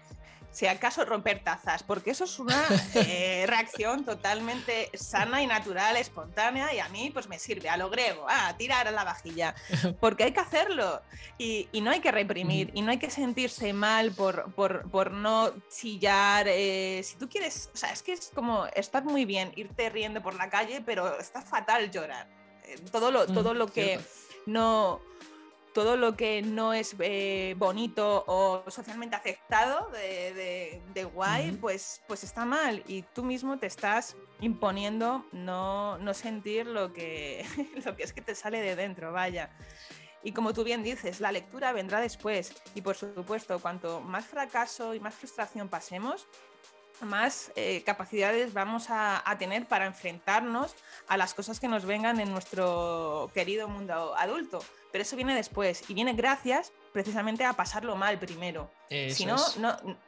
si 0.52 0.66
acaso 0.66 1.04
romper 1.04 1.42
tazas, 1.42 1.82
porque 1.82 2.10
eso 2.10 2.24
es 2.24 2.38
una 2.38 2.62
eh, 2.94 3.44
reacción 3.48 4.04
totalmente 4.04 4.90
sana 4.94 5.42
y 5.42 5.46
natural, 5.46 5.96
espontánea, 5.96 6.72
y 6.74 6.78
a 6.78 6.88
mí 6.90 7.10
pues 7.12 7.28
me 7.28 7.38
sirve, 7.38 7.68
a 7.68 7.76
lo 7.76 7.90
griego, 7.90 8.26
a 8.28 8.56
tirar 8.56 8.86
a 8.86 8.90
la 8.90 9.04
vajilla, 9.04 9.54
porque 10.00 10.24
hay 10.24 10.32
que 10.32 10.40
hacerlo 10.40 11.00
y, 11.38 11.68
no 11.82 11.90
hay 11.90 12.00
que 12.00 12.12
reprimir 12.12 12.70
y 12.74 12.82
no 12.82 12.92
hay 12.92 12.98
que 12.98 13.10
sentirse 13.10 13.72
mal 13.72 14.12
por, 14.12 14.52
por, 14.54 15.10
no 15.10 15.52
chillar. 15.68 16.46
Eh, 16.48 17.00
si 17.02 17.16
tú 17.16 17.28
quieres, 17.28 17.70
o 17.74 17.76
sea, 17.76 17.90
es 17.90 18.02
que 18.02 18.12
es 18.12 18.30
como, 18.32 18.66
estar 18.66 19.02
muy 19.02 19.24
bien 19.24 19.52
irte 19.56 19.90
riendo 19.90 20.22
por 20.22 20.34
la 20.34 20.48
calle, 20.48 20.80
pero 20.86 21.18
está 21.18 21.42
fatal 21.42 21.90
llorar. 21.90 22.28
Eh, 22.64 22.76
todo 22.92 23.10
lo, 23.10 23.26
todo 23.26 23.54
lo 23.54 23.66
que 23.66 23.98
no 24.46 25.00
todo 25.72 25.96
lo 25.96 26.16
que 26.16 26.42
no 26.42 26.74
es 26.74 26.94
eh, 26.98 27.54
bonito 27.58 28.24
o 28.26 28.70
socialmente 28.70 29.16
aceptado 29.16 29.90
de, 29.90 31.04
guay, 31.12 31.52
pues, 31.52 32.02
pues 32.06 32.24
está 32.24 32.44
mal 32.44 32.82
y 32.86 33.02
tú 33.02 33.24
mismo 33.24 33.58
te 33.58 33.66
estás 33.66 34.16
imponiendo 34.40 35.24
no, 35.32 35.98
sentir 36.14 36.66
lo 36.66 36.92
que, 36.92 37.44
lo 37.84 37.96
que 37.96 38.02
es 38.02 38.12
que 38.12 38.20
te 38.20 38.34
sale 38.34 38.60
de 38.60 38.76
dentro, 38.76 39.12
vaya. 39.12 39.50
Y 40.24 40.32
como 40.32 40.52
tú 40.52 40.62
bien 40.62 40.82
dices, 40.82 41.20
la 41.20 41.32
lectura 41.32 41.72
vendrá 41.72 42.00
después 42.00 42.54
y 42.74 42.82
por 42.82 42.96
supuesto, 42.96 43.58
cuanto 43.58 44.00
más 44.00 44.26
fracaso 44.26 44.94
y 44.94 45.00
más 45.00 45.14
frustración 45.14 45.68
pasemos, 45.68 46.28
más 47.00 47.50
eh, 47.56 47.82
capacidades 47.84 48.52
vamos 48.52 48.86
a, 48.88 49.24
tener 49.38 49.66
para 49.66 49.86
enfrentarnos 49.86 50.74
a 51.08 51.16
las 51.16 51.34
cosas 51.34 51.58
que 51.58 51.66
nos 51.66 51.84
vengan 51.84 52.20
en 52.20 52.30
nuestro 52.30 53.30
querido 53.34 53.68
mundo 53.68 54.14
adulto. 54.16 54.60
Pero 54.92 55.02
eso 55.02 55.16
viene 55.16 55.34
después 55.34 55.84
y 55.88 55.94
viene 55.94 56.12
gracias 56.12 56.72
precisamente 56.92 57.44
a 57.44 57.54
pasarlo 57.54 57.96
mal 57.96 58.18
primero. 58.18 58.70
si 58.90 59.24
no, 59.24 59.36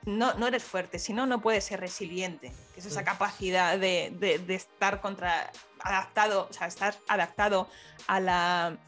no, 0.05 0.35
no, 0.35 0.47
eres 0.47 0.63
fuerte, 0.63 0.99
si 0.99 1.13
no, 1.13 1.27
no 1.27 1.41
puedes 1.41 1.65
ser 1.65 1.81
resiliente. 1.81 2.53
es 2.77 2.85
esa 2.85 3.03
capacidad 3.03 3.79
de, 3.79 4.45
estar 4.49 5.01
contra, 5.01 5.51
adaptado, 5.81 6.49
o 6.51 6.53
sea, 6.53 6.67
estar 6.67 6.95
adaptado 7.09 7.69
a, 8.07 8.21
la, 8.21 8.79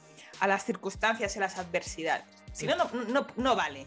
a 0.40 0.46
las 0.46 0.64
circunstancias 0.64 1.34
y 1.34 1.38
a 1.38 1.42
las 1.42 1.58
adversidades. 1.58 2.26
Si 2.52 2.66
no, 2.66 2.76
no, 2.76 3.26
no 3.36 3.56
vale. 3.56 3.86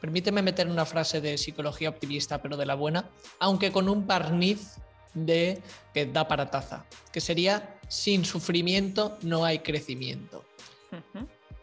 Permíteme 0.00 0.42
meter 0.42 0.66
una 0.68 0.84
frase 0.84 1.20
de 1.20 1.38
psicología 1.38 1.90
optimista, 1.90 2.42
pero 2.42 2.56
de 2.56 2.66
la 2.66 2.74
buena, 2.74 3.08
aunque 3.38 3.70
con 3.70 3.88
un 3.88 4.06
barniz 4.06 4.78
de 5.14 5.62
que 5.94 6.06
da 6.06 6.26
para 6.26 6.50
taza, 6.50 6.84
que 7.12 7.20
sería 7.20 7.78
sin 7.88 8.24
sufrimiento 8.24 9.18
no 9.22 9.44
hay 9.44 9.60
crecimiento. 9.60 10.44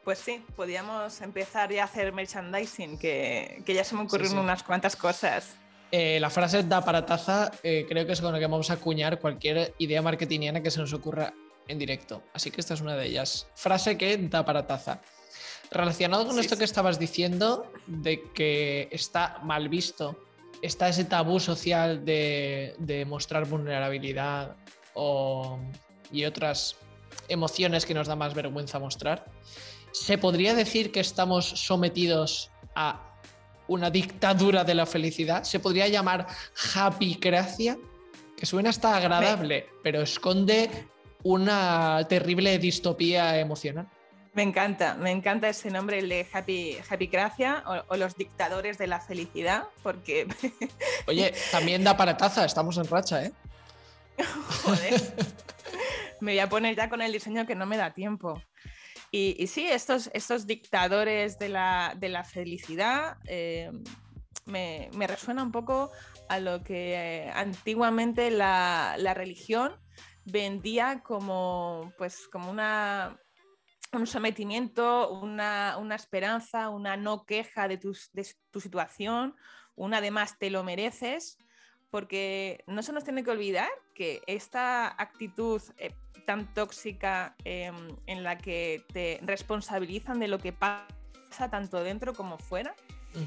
Pues 0.10 0.18
sí, 0.18 0.44
podríamos 0.56 1.22
empezar 1.22 1.72
ya 1.72 1.84
a 1.84 1.86
hacer 1.86 2.12
merchandising, 2.12 2.98
que, 2.98 3.64
ya 3.68 3.84
se 3.84 3.94
me 3.94 4.02
ocurrieron 4.02 4.40
unas 4.40 4.64
cuantas 4.64 4.96
cosas. 4.96 5.54
Eh, 5.92 6.20
la 6.20 6.32
frase 6.32 6.64
da 6.64 6.84
para 6.84 7.06
taza 7.06 7.52
eh, 7.62 7.86
creo 7.88 8.08
que 8.08 8.14
es 8.14 8.20
con 8.20 8.34
la 8.34 8.40
que 8.40 8.48
vamos 8.48 8.72
a 8.72 8.74
acuñar 8.74 9.20
cualquier 9.20 9.76
idea 9.78 10.02
marketingiana 10.02 10.64
que 10.64 10.72
se 10.72 10.80
nos 10.80 10.94
ocurra 10.94 11.32
en 11.68 11.78
directo. 11.78 12.24
Así 12.34 12.50
que 12.50 12.60
esta 12.60 12.74
es 12.74 12.82
una 12.82 12.96
de 12.96 13.06
ellas. 13.06 13.46
Frase 13.54 14.00
que 14.00 14.18
da 14.18 14.44
para 14.44 14.66
taza. 14.66 15.00
Relacionado 15.70 16.26
con 16.26 16.40
esto 16.40 16.58
que 16.58 16.64
estabas 16.64 16.98
diciendo, 16.98 17.72
de 17.86 18.24
que 18.34 18.90
está 18.92 19.38
mal 19.44 19.70
visto, 19.70 20.18
está 20.64 20.90
ese 20.90 21.06
tabú 21.06 21.40
social 21.40 22.04
de, 22.04 23.06
mostrar 23.08 23.46
vulnerabilidad 23.46 24.56
y 26.12 26.26
otras 26.26 26.78
emociones 27.28 27.86
que 27.86 27.94
nos 27.94 28.08
da 28.08 28.16
más 28.16 28.34
vergüenza 28.34 28.80
mostrar. 28.80 29.24
¿Se 29.92 30.18
podría 30.18 30.54
decir 30.54 30.92
que 30.92 31.00
estamos 31.00 31.46
sometidos 31.46 32.52
a 32.76 33.02
una 33.68 33.90
dictadura 33.90 34.64
de 34.64 34.76
la 34.76 34.86
felicidad? 34.86 35.44
¿Se 35.44 35.60
podría 35.60 35.88
llamar 35.88 36.28
happycracia? 36.76 37.78
Que 38.36 38.46
suena 38.46 38.70
hasta 38.70 38.96
agradable, 38.96 39.68
pero 39.84 40.02
esconde 40.02 40.70
una 41.24 42.06
terrible 42.08 42.58
distopía 42.58 43.40
emocional. 43.40 43.88
Me 44.34 44.44
encanta, 44.44 44.94
me 44.94 45.12
encanta 45.12 45.50
ese 45.50 45.72
nombre, 45.72 46.00
el 46.00 46.08
de 46.08 46.26
Happy, 46.32 46.78
Happy 46.90 47.10
o, 47.88 47.98
los 47.98 48.16
dictadores 48.16 48.78
de 48.78 48.88
la 48.88 49.02
felicidad, 49.02 49.64
porque... 49.84 50.28
Oye, 51.08 51.34
también 51.52 51.84
da 51.84 51.98
para 51.98 52.16
taza, 52.16 52.46
estamos 52.46 52.78
en 52.78 52.88
racha, 52.88 53.26
¿eh? 53.26 53.34
Joder. 54.64 55.02
Me 56.22 56.34
voy 56.34 56.40
a 56.40 56.50
poner 56.50 56.76
ya 56.76 56.90
con 56.90 57.02
el 57.02 57.12
diseño 57.12 57.46
que 57.48 57.56
no 57.56 57.66
me 57.66 57.78
da 57.78 57.94
tiempo. 57.94 58.42
Y, 59.12 59.48
sí, 59.48 59.66
estos, 59.68 60.10
estos 60.14 60.46
dictadores 60.46 61.40
de 61.40 61.50
la, 61.50 62.24
felicidad 62.32 63.18
eh, 63.26 63.72
me, 64.46 64.90
resuena 65.08 65.44
un 65.44 65.52
poco 65.52 65.92
a 66.28 66.40
lo 66.40 66.64
que 66.64 66.94
eh, 66.94 67.32
antiguamente 67.34 68.30
la, 68.30 68.96
la 68.98 69.14
religión 69.14 69.74
vendía 70.26 71.02
como, 71.04 71.92
pues, 71.98 72.28
como 72.28 72.52
una 72.52 73.20
un 73.92 74.08
sometimiento, 74.08 75.12
una, 75.12 75.78
esperanza, 75.96 76.70
una 76.70 76.98
no 76.98 77.26
queja 77.26 77.68
de 77.68 77.78
tu, 77.78 77.94
situación, 77.94 79.36
un 79.76 79.94
además 79.94 80.38
te 80.38 80.50
lo 80.50 80.64
mereces, 80.64 81.38
porque 81.92 82.64
no 82.68 82.84
se 82.84 82.94
nos 82.94 83.04
tiene 83.04 83.24
que 83.24 83.32
olvidar 83.32 83.70
que 83.94 84.22
esta 84.28 84.88
actitud 85.02 85.62
eh, 85.78 85.94
tan 86.26 86.54
tóxica 86.54 87.36
em, 87.44 87.96
en 88.06 88.24
la 88.24 88.38
que 88.38 88.84
te 88.94 89.20
responsabilizan 89.24 90.20
de 90.20 90.28
lo 90.28 90.40
que 90.40 90.54
pasa 90.54 91.50
tanto 91.50 91.84
dentro 91.84 92.14
como 92.14 92.38
fuera, 92.38 92.76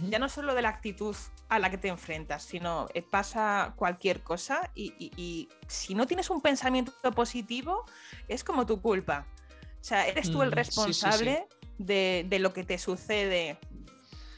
ya 0.08 0.20
no 0.20 0.28
solo 0.28 0.54
de 0.54 0.62
la 0.62 0.68
actitud 0.68 1.16
a 1.48 1.58
la 1.58 1.68
que 1.68 1.76
te 1.76 1.88
enfrentas, 1.88 2.44
sino 2.44 2.86
eh, 2.94 3.02
pasa 3.02 3.74
cualquier 3.76 4.22
cosa 4.22 4.70
y 4.76 5.48
si 5.66 5.96
no 5.96 6.06
tienes 6.06 6.30
un 6.30 6.40
pensamiento 6.40 6.92
positivo, 7.10 7.84
es 8.28 8.44
como 8.44 8.64
tu 8.64 8.80
culpa. 8.80 9.26
O 9.82 9.84
sea, 9.84 10.06
eres 10.06 10.30
tú 10.30 10.42
el 10.42 10.50
mm, 10.50 10.52
responsable 10.52 11.48
De, 11.76 12.38
lo 12.38 12.52
que 12.52 12.62
te 12.62 12.78
sucede. 12.78 13.58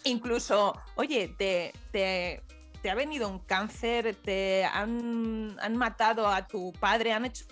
Incluso, 0.04 0.80
oye, 0.96 1.34
te, 1.36 1.74
te, 1.92 2.42
ha 2.90 2.94
venido 2.94 3.28
un 3.28 3.40
cáncer, 3.40 4.16
te 4.16 4.64
han, 4.64 5.56
matado 5.76 6.28
a 6.28 6.46
tu 6.46 6.72
padre, 6.72 7.12
han 7.12 7.26
hecho... 7.26 7.44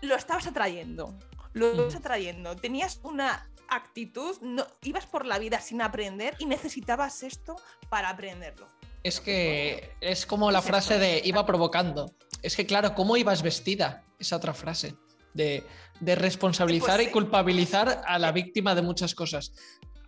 Lo 0.00 0.16
estabas 0.16 0.46
atrayendo, 0.46 1.16
lo 1.52 1.70
estabas 1.70 1.94
atrayendo. 1.94 2.56
Tenías 2.56 2.98
una 3.04 3.48
actitud, 3.68 4.36
no, 4.42 4.66
ibas 4.82 5.06
por 5.06 5.26
la 5.26 5.38
vida 5.38 5.60
sin 5.60 5.80
aprender 5.80 6.34
y 6.38 6.46
necesitabas 6.46 7.22
esto 7.22 7.56
para 7.88 8.10
aprenderlo. 8.10 8.68
Es 9.02 9.20
que 9.20 9.90
es 10.00 10.26
como 10.26 10.50
la 10.50 10.62
frase 10.62 10.98
de 10.98 11.22
iba 11.24 11.46
provocando. 11.46 12.14
Es 12.42 12.56
que 12.56 12.66
claro, 12.66 12.94
¿cómo 12.94 13.16
ibas 13.16 13.42
vestida? 13.42 14.04
Esa 14.18 14.36
otra 14.36 14.54
frase 14.54 14.94
de, 15.34 15.64
responsabilizar 16.00 16.96
pues 16.96 17.08
y 17.08 17.10
culpabilizar 17.10 18.02
a 18.06 18.18
la 18.18 18.32
víctima 18.32 18.74
de 18.74 18.82
muchas 18.82 19.14
cosas. 19.14 19.52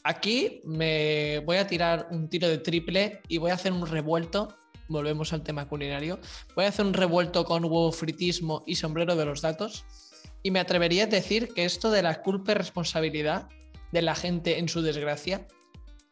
Aquí 0.06 0.61
me 0.64 1.38
voy 1.40 1.56
a 1.56 1.66
tirar 1.66 2.08
un 2.11 2.28
tiro 2.28 2.46
de 2.46 2.58
triple 2.58 3.23
y 3.26 3.38
voy 3.38 3.50
a 3.50 3.54
hacer 3.54 3.73
un 3.73 3.87
revuelto. 3.87 4.54
Volvemos 4.87 5.32
al 5.32 5.42
tema 5.42 5.66
culinario. 5.66 6.20
Voy 6.54 6.66
a 6.66 6.68
hacer 6.68 6.84
un 6.84 6.92
revuelto 6.92 7.46
con 7.46 7.64
huevo 7.64 7.90
fritismo 7.90 8.62
y 8.66 8.75
sombrero 8.75 9.16
de 9.16 9.25
los 9.25 9.40
datos. 9.40 9.87
Y 10.42 10.50
me 10.50 10.61
atrevería 10.61 11.04
a 11.04 11.06
decir 11.06 11.54
que 11.54 11.64
esto 11.64 11.90
de 11.90 12.02
la 12.02 12.20
culpa 12.20 12.52
y 12.52 12.56
responsabilidad 12.56 13.49
de 13.92 14.02
la 14.02 14.14
gente 14.14 14.58
en 14.58 14.68
su 14.68 14.82
desgracia 14.82 15.49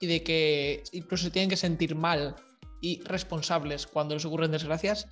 y 0.01 0.07
de 0.07 0.23
que 0.23 0.85
incluso 0.93 1.31
tienen 1.31 1.51
que 1.51 1.59
sentir 1.59 1.95
mal 1.95 2.35
y 2.81 3.03
responsables 3.03 3.87
cuando 3.87 4.15
les 4.15 4.25
ocurren 4.25 4.53
desgracias, 4.53 5.07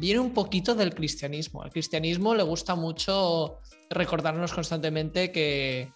viene 0.00 0.18
un 0.18 0.34
poquito 0.34 0.74
del 0.74 0.96
cristianismo. 0.96 1.62
Al 1.62 1.70
cristianismo 1.70 2.34
le 2.34 2.42
gusta 2.42 2.74
mucho 2.74 3.60
recordarnos 3.88 4.52
constantemente 4.52 5.30
que, 5.30 5.92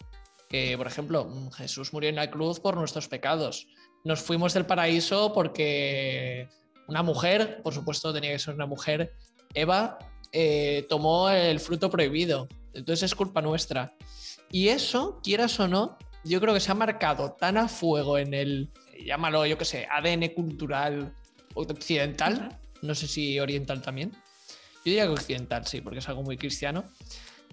que, 0.50 0.76
por 0.76 0.86
ejemplo, 0.86 1.30
Jesús 1.52 1.92
murió 1.92 2.10
en 2.10 2.16
la 2.16 2.30
cruz 2.30 2.60
por 2.60 2.76
nuestros 2.76 3.08
pecados. 3.08 3.68
Nos 4.04 4.20
fuimos 4.20 4.52
del 4.52 4.66
paraíso 4.66 5.32
porque 5.32 6.48
una 6.88 7.02
mujer, 7.02 7.62
por 7.62 7.72
supuesto 7.72 8.12
tenía 8.12 8.32
que 8.32 8.38
ser 8.38 8.54
una 8.54 8.66
mujer, 8.66 9.12
Eva, 9.54 9.98
eh, 10.32 10.84
tomó 10.88 11.30
el 11.30 11.60
fruto 11.60 11.88
prohibido. 11.88 12.48
Entonces 12.74 13.04
es 13.04 13.14
culpa 13.14 13.40
nuestra. 13.40 13.94
Y 14.50 14.68
eso, 14.68 15.20
quieras 15.22 15.58
o 15.60 15.68
no, 15.68 15.96
yo 16.24 16.40
creo 16.40 16.52
que 16.52 16.60
se 16.60 16.72
ha 16.72 16.74
marcado 16.74 17.32
tan 17.32 17.56
a 17.56 17.68
fuego 17.68 18.18
en 18.18 18.34
el, 18.34 18.70
llámalo, 19.06 19.46
yo 19.46 19.56
qué 19.56 19.64
sé, 19.64 19.86
ADN 19.90 20.28
cultural 20.34 21.14
occidental, 21.54 22.58
no 22.82 22.94
sé 22.94 23.06
si 23.06 23.38
oriental 23.38 23.82
también. 23.82 24.10
Yo 24.10 24.84
diría 24.84 25.04
que 25.04 25.10
occidental, 25.10 25.66
sí, 25.66 25.80
porque 25.80 25.98
es 25.98 26.08
algo 26.08 26.22
muy 26.22 26.36
cristiano. 26.36 26.84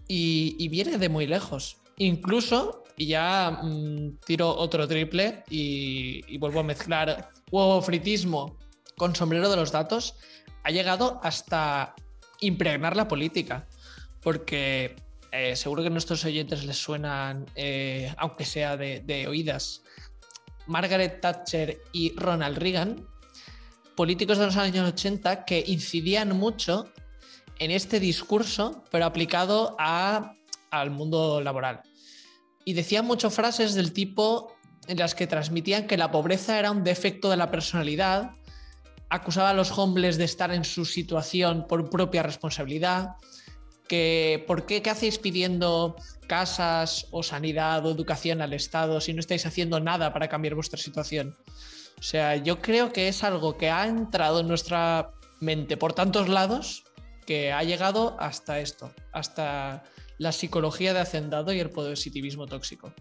Y, 0.08 0.68
viene 0.70 0.98
de 0.98 1.10
muy 1.10 1.28
lejos. 1.28 1.78
Incluso, 1.98 2.84
y 2.96 3.08
ya 3.08 3.60
mm, 3.64 4.20
tiro 4.26 4.56
otro 4.56 4.88
triple 4.88 5.44
y, 5.50 6.38
vuelvo 6.38 6.60
a 6.60 6.64
mezclar 6.64 7.32
huevo 7.52 7.82
fritismo 7.82 8.58
con 8.98 9.16
sombrero 9.16 9.50
de 9.50 9.56
los 9.56 9.72
datos, 9.72 10.16
ha 10.64 10.72
llegado 10.72 11.20
hasta 11.24 11.96
impregnar 12.40 12.96
la 12.96 13.08
política. 13.08 13.68
Porque 14.22 14.96
eh, 15.32 15.56
seguro 15.56 15.82
que 15.82 15.88
a 15.88 15.92
nuestros 15.92 16.24
oyentes 16.26 16.66
les 16.66 16.78
suenan, 16.78 17.46
eh, 17.56 18.14
aunque 18.18 18.46
sea 18.46 18.78
de, 18.78 19.26
oídas, 19.28 19.84
Margaret 20.68 21.22
Thatcher 21.22 21.82
y 21.94 22.14
Ronald 22.16 22.58
Reagan, 22.58 23.08
políticos 23.96 24.38
de 24.38 24.46
los 24.46 24.58
años 24.58 24.88
80 24.88 25.46
que 25.46 25.64
incidían 25.66 26.38
mucho 26.38 26.92
en 27.60 27.72
este 27.72 28.00
discurso, 28.00 28.84
pero 28.92 29.06
aplicado 29.06 29.76
al 30.72 30.92
mundo 30.92 31.42
laboral. 31.42 31.82
Y 32.66 32.74
decían 32.74 33.06
muchas 33.06 33.34
frases 33.34 33.74
del 33.74 33.94
tipo 33.94 34.54
en 34.88 34.98
las 34.98 35.16
que 35.16 35.28
transmitían 35.28 35.88
que 35.88 35.98
la 35.98 36.12
pobreza 36.12 36.60
era 36.60 36.72
un 36.72 36.84
defecto 36.84 37.30
de 37.30 37.38
la 37.38 37.52
personalidad, 37.52 38.32
acusaba 39.10 39.52
a 39.52 39.54
los 39.54 39.78
hombres 39.78 40.18
de 40.18 40.26
estar 40.26 40.52
en 40.54 40.64
su 40.64 40.86
situación 40.86 41.66
por 41.68 41.90
propia 41.90 42.24
responsabilidad, 42.24 43.16
que 43.88 44.44
por 44.48 44.66
qué, 44.66 44.82
qué 44.82 44.90
hacéis 44.90 45.18
pidiendo 45.18 45.96
casas 46.28 47.08
o 47.12 47.24
sanidad 47.24 47.86
o 47.86 47.92
educación 47.92 48.42
al 48.42 48.54
Estado 48.54 49.00
si 49.00 49.14
no 49.14 49.22
estáis 49.22 49.46
haciendo 49.46 49.80
nada 49.80 50.12
para 50.14 50.28
cambiar 50.28 50.56
vuestra 50.56 50.78
situación. 50.78 51.38
O 52.00 52.04
sea, 52.04 52.36
yo 52.36 52.62
creo 52.62 52.92
que 52.92 53.08
es 53.08 53.24
algo 53.24 53.58
que 53.58 53.70
ha 53.70 53.88
entrado 53.88 54.42
en 54.42 54.48
nuestra 54.48 55.12
mente 55.40 55.78
por 55.78 55.94
tantos 55.94 56.30
lados 56.30 56.84
que 57.26 57.52
ha 57.52 57.64
llegado 57.64 58.16
hasta 58.20 58.60
esto, 58.60 58.92
hasta 59.12 59.84
la 60.18 60.32
psicología 60.32 60.94
de 60.94 61.00
hacendado 61.00 61.54
y 61.54 61.60
el 61.60 61.70
positivismo 61.70 62.48
tóxico. 62.48 62.94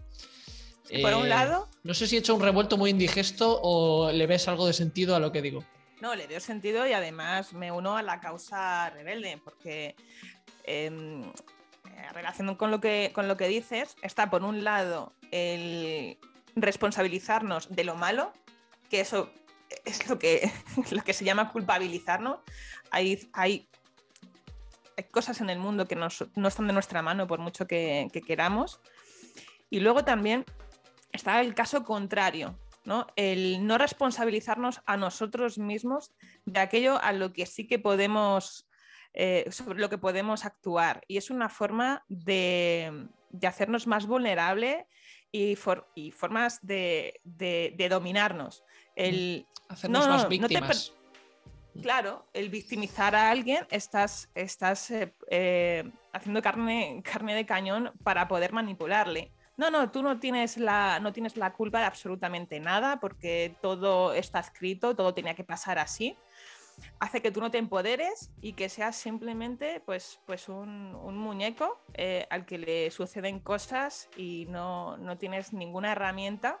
por 1.01 1.13
un 1.13 1.25
eh, 1.25 1.29
lado. 1.29 1.69
No 1.83 1.93
sé 1.93 2.07
si 2.07 2.15
he 2.15 2.19
hecho 2.19 2.35
un 2.35 2.41
revuelto 2.41 2.77
muy 2.77 2.89
indigesto 2.89 3.59
o 3.61 4.11
le 4.11 4.27
ves 4.27 4.47
algo 4.47 4.67
de 4.67 4.73
sentido 4.73 5.15
a 5.15 5.19
lo 5.19 5.31
que 5.31 5.41
digo. 5.41 5.63
No, 6.01 6.13
le 6.13 6.27
veo 6.27 6.39
sentido 6.39 6.85
y 6.85 6.93
además 6.93 7.53
me 7.53 7.71
uno 7.71 7.97
a 7.97 8.03
la 8.03 8.19
causa 8.19 8.89
rebelde, 8.91 9.41
porque 9.43 9.95
Em, 10.67 11.23
eh, 11.23 12.11
relación 12.13 12.53
con 12.55 12.69
lo, 12.71 12.81
que, 12.81 13.11
con 13.15 13.29
lo 13.29 13.37
que 13.37 13.47
dices, 13.47 13.95
está 14.01 14.29
por 14.29 14.43
un 14.43 14.65
lado 14.65 15.13
el 15.31 16.17
responsabilizarnos 16.55 17.73
de 17.73 17.85
lo 17.85 17.95
malo, 17.95 18.33
que 18.89 18.99
eso 18.99 19.31
es 19.85 20.07
lo 20.09 20.19
que, 20.19 20.51
lo 20.91 21.03
que 21.03 21.13
se 21.13 21.23
llama 21.23 21.51
culpabilizarnos. 21.53 22.39
Hay, 22.91 23.29
hay, 23.31 23.69
cosas 25.05 25.41
en 25.41 25.49
el 25.49 25.59
mundo 25.59 25.87
que 25.87 25.95
no 25.95 26.07
están 26.47 26.67
de 26.67 26.73
nuestra 26.73 27.01
mano 27.01 27.27
por 27.27 27.39
mucho 27.39 27.67
que, 27.67 28.09
queramos. 28.25 28.79
Y 29.69 29.79
luego 29.79 30.03
también 30.03 30.45
está 31.11 31.41
el 31.41 31.53
caso 31.53 31.83
contrario, 31.83 32.57
¿no? 32.85 33.07
El 33.15 33.65
no 33.65 33.77
responsabilizarnos 33.77 34.81
a 34.85 34.97
nosotros 34.97 35.57
mismos 35.57 36.13
de 36.45 36.59
aquello 36.59 37.01
a 37.01 37.11
lo 37.11 37.33
que 37.33 37.45
sí 37.45 37.67
que 37.67 37.79
podemos 37.79 38.67
eh, 39.13 39.45
sobre 39.51 39.79
lo 39.79 39.89
que 39.89 39.97
podemos 39.97 40.45
actuar. 40.45 41.03
Y 41.07 41.17
es 41.17 41.29
una 41.29 41.49
forma 41.49 42.03
de, 42.07 43.07
hacernos 43.43 43.87
más 43.87 44.07
vulnerable 44.07 44.87
y, 45.31 45.55
formas 45.55 46.59
de, 46.61 47.19
dominarnos. 47.89 48.63
El, 48.95 49.45
hacernos 49.69 50.07
más 50.07 50.29
víctimas. 50.29 50.93
Claro, 51.81 52.25
el 52.33 52.49
victimizar 52.49 53.15
a 53.15 53.29
alguien, 53.29 53.65
estás, 53.71 54.29
estás 54.35 54.91
eh, 54.91 55.13
eh, 55.29 55.89
haciendo 56.13 56.41
carne, 56.41 57.01
carne 57.03 57.35
de 57.35 57.45
cañón 57.45 57.91
para 58.03 58.27
poder 58.27 58.53
manipularle. 58.53 59.31
No, 59.55 59.71
no, 59.71 59.89
tú 59.89 60.03
no 60.03 60.19
tienes, 60.19 60.57
la, 60.57 60.99
no 60.99 61.13
tienes 61.13 61.35
la 61.35 61.53
culpa 61.53 61.79
de 61.79 61.85
absolutamente 61.85 62.59
nada 62.59 62.99
porque 62.99 63.55
todo 63.61 64.13
está 64.13 64.39
escrito, 64.39 64.95
todo 64.95 65.13
tenía 65.13 65.33
que 65.33 65.43
pasar 65.43 65.79
así 65.79 66.15
hace 66.99 67.21
que 67.21 67.31
tú 67.31 67.39
no 67.39 67.51
te 67.51 67.57
empoderes 67.57 68.31
y 68.41 68.53
que 68.53 68.69
seas 68.69 68.95
simplemente 68.95 69.81
pues, 69.85 70.19
pues 70.25 70.49
un, 70.49 70.93
muñeco 71.17 71.79
eh, 71.93 72.27
al 72.29 72.45
que 72.45 72.57
le 72.57 72.91
suceden 72.91 73.39
cosas 73.39 74.09
y 74.15 74.45
no, 74.49 74.97
tienes 75.19 75.53
ninguna 75.53 75.91
herramienta, 75.91 76.59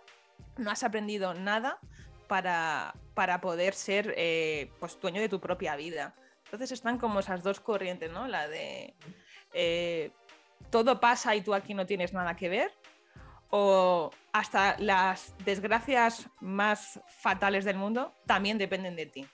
no 0.57 0.71
has 0.71 0.83
aprendido 0.83 1.33
nada 1.33 1.79
para, 2.27 2.93
poder 3.41 3.73
ser 3.73 4.13
eh, 4.17 4.71
pues, 4.79 4.99
dueño 4.99 5.21
de 5.21 5.29
tu 5.29 5.39
propia 5.39 5.75
vida. 5.75 6.15
Entonces 6.45 6.71
están 6.71 6.97
como 6.97 7.19
esas 7.19 7.43
dos 7.43 7.59
corrientes, 7.59 8.11
¿no? 8.11 8.27
La 8.27 8.47
de 8.47 8.95
eh, 9.53 10.11
todo 10.69 10.99
pasa 10.99 11.35
y 11.35 11.41
tú 11.41 11.53
aquí 11.53 11.73
no 11.73 11.85
tienes 11.85 12.13
nada 12.13 12.35
que 12.35 12.49
ver, 12.49 12.71
o 13.49 14.11
hasta 14.33 14.77
las 14.79 15.35
desgracias 15.45 16.27
más 16.39 16.99
fatales 17.07 17.65
del 17.65 17.77
mundo 17.77 18.13
también 18.25 18.57
dependen 18.57 18.95
de 18.95 19.05
ti. 19.05 19.27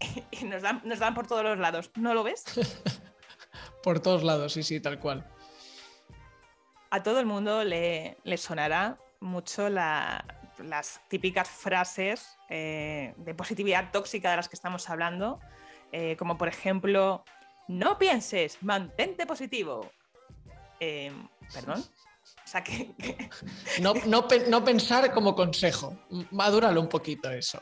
y 0.30 0.44
nos 0.44 0.62
dan, 0.62 0.82
nos 0.84 0.98
dan 0.98 1.14
por 1.14 1.26
todos 1.26 1.44
los 1.44 1.58
lados. 1.58 1.90
¿No 1.96 2.14
lo 2.14 2.22
ves? 2.22 2.44
por 3.82 4.00
todos 4.00 4.22
lados, 4.22 4.52
sí, 4.52 4.62
sí, 4.62 4.80
tal 4.80 4.98
cual. 4.98 5.26
A 6.90 7.02
todo 7.02 7.18
el 7.20 7.26
mundo 7.26 7.64
le, 7.64 8.16
sonará 8.36 8.98
mucho 9.20 9.68
las 10.64 11.00
típicas 11.08 11.48
frases 11.48 12.36
eh, 12.48 13.14
de 13.16 13.34
positividad 13.34 13.90
tóxica 13.92 14.30
de 14.30 14.36
las 14.36 14.48
que 14.48 14.56
estamos 14.56 14.88
hablando, 14.90 15.40
eh, 15.92 16.16
como 16.16 16.36
por 16.36 16.48
ejemplo, 16.48 17.24
no 17.68 17.98
pienses, 17.98 18.62
mantente 18.62 19.26
positivo. 19.26 19.90
Eh, 20.80 21.12
Perdón. 21.52 21.84
O 22.24 22.46
sea, 22.46 22.64
que, 22.64 22.94
No, 23.80 23.94
no, 24.06 24.26
no, 24.48 24.64
pensar 24.64 25.12
como 25.12 25.34
consejo. 25.34 25.96
Madúralo 26.30 26.80
un 26.80 26.88
poquito 26.88 27.30
eso. 27.30 27.60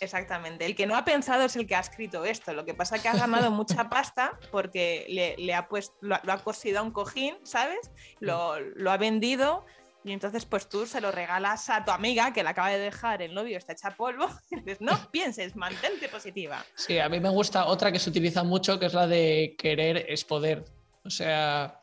Exactamente. 0.00 0.66
El 0.66 0.74
que 0.74 0.86
no 0.86 0.96
ha 0.96 1.04
pensado 1.04 1.44
es 1.44 1.56
el 1.56 1.66
que 1.66 1.74
ha 1.74 1.80
escrito 1.80 2.24
esto. 2.24 2.52
Lo 2.52 2.64
que 2.64 2.74
pasa 2.74 2.96
es 2.96 3.02
que 3.02 3.08
ha 3.08 3.16
ganado 3.16 3.50
mucha 3.50 3.88
pasta 3.88 4.38
porque 4.50 5.36
le, 5.38 5.54
ha 5.54 5.68
puesto, 5.68 5.94
lo, 6.00 6.16
ha 6.16 6.38
cosido 6.38 6.80
a 6.80 6.82
un 6.82 6.90
cojín, 6.90 7.36
¿sabes? 7.44 7.90
Lo, 8.20 8.54
ha 8.90 8.96
vendido 8.96 9.64
y 10.04 10.12
entonces 10.12 10.44
pues 10.44 10.68
tú 10.68 10.86
se 10.86 11.00
lo 11.00 11.10
regalas 11.10 11.70
a 11.70 11.84
tu 11.84 11.90
amiga 11.90 12.32
que 12.32 12.42
la 12.42 12.50
acaba 12.50 12.68
de 12.68 12.78
dejar 12.78 13.22
el 13.22 13.34
novio 13.34 13.56
está 13.56 13.72
hecha 13.72 13.90
polvo. 13.90 14.28
Y 14.50 14.56
dices, 14.56 14.80
no 14.80 15.10
pienses, 15.10 15.56
mantente 15.56 16.08
positiva. 16.08 16.64
Sí, 16.74 16.98
a 16.98 17.08
mí 17.08 17.18
me 17.20 17.30
gusta 17.30 17.66
otra 17.66 17.90
que 17.90 17.98
se 17.98 18.10
utiliza 18.10 18.44
mucho 18.44 18.78
que 18.78 18.86
es 18.86 18.94
la 18.94 19.06
de 19.06 19.56
querer 19.58 20.04
es 20.08 20.24
poder. 20.24 20.64
O 21.04 21.10
sea, 21.10 21.80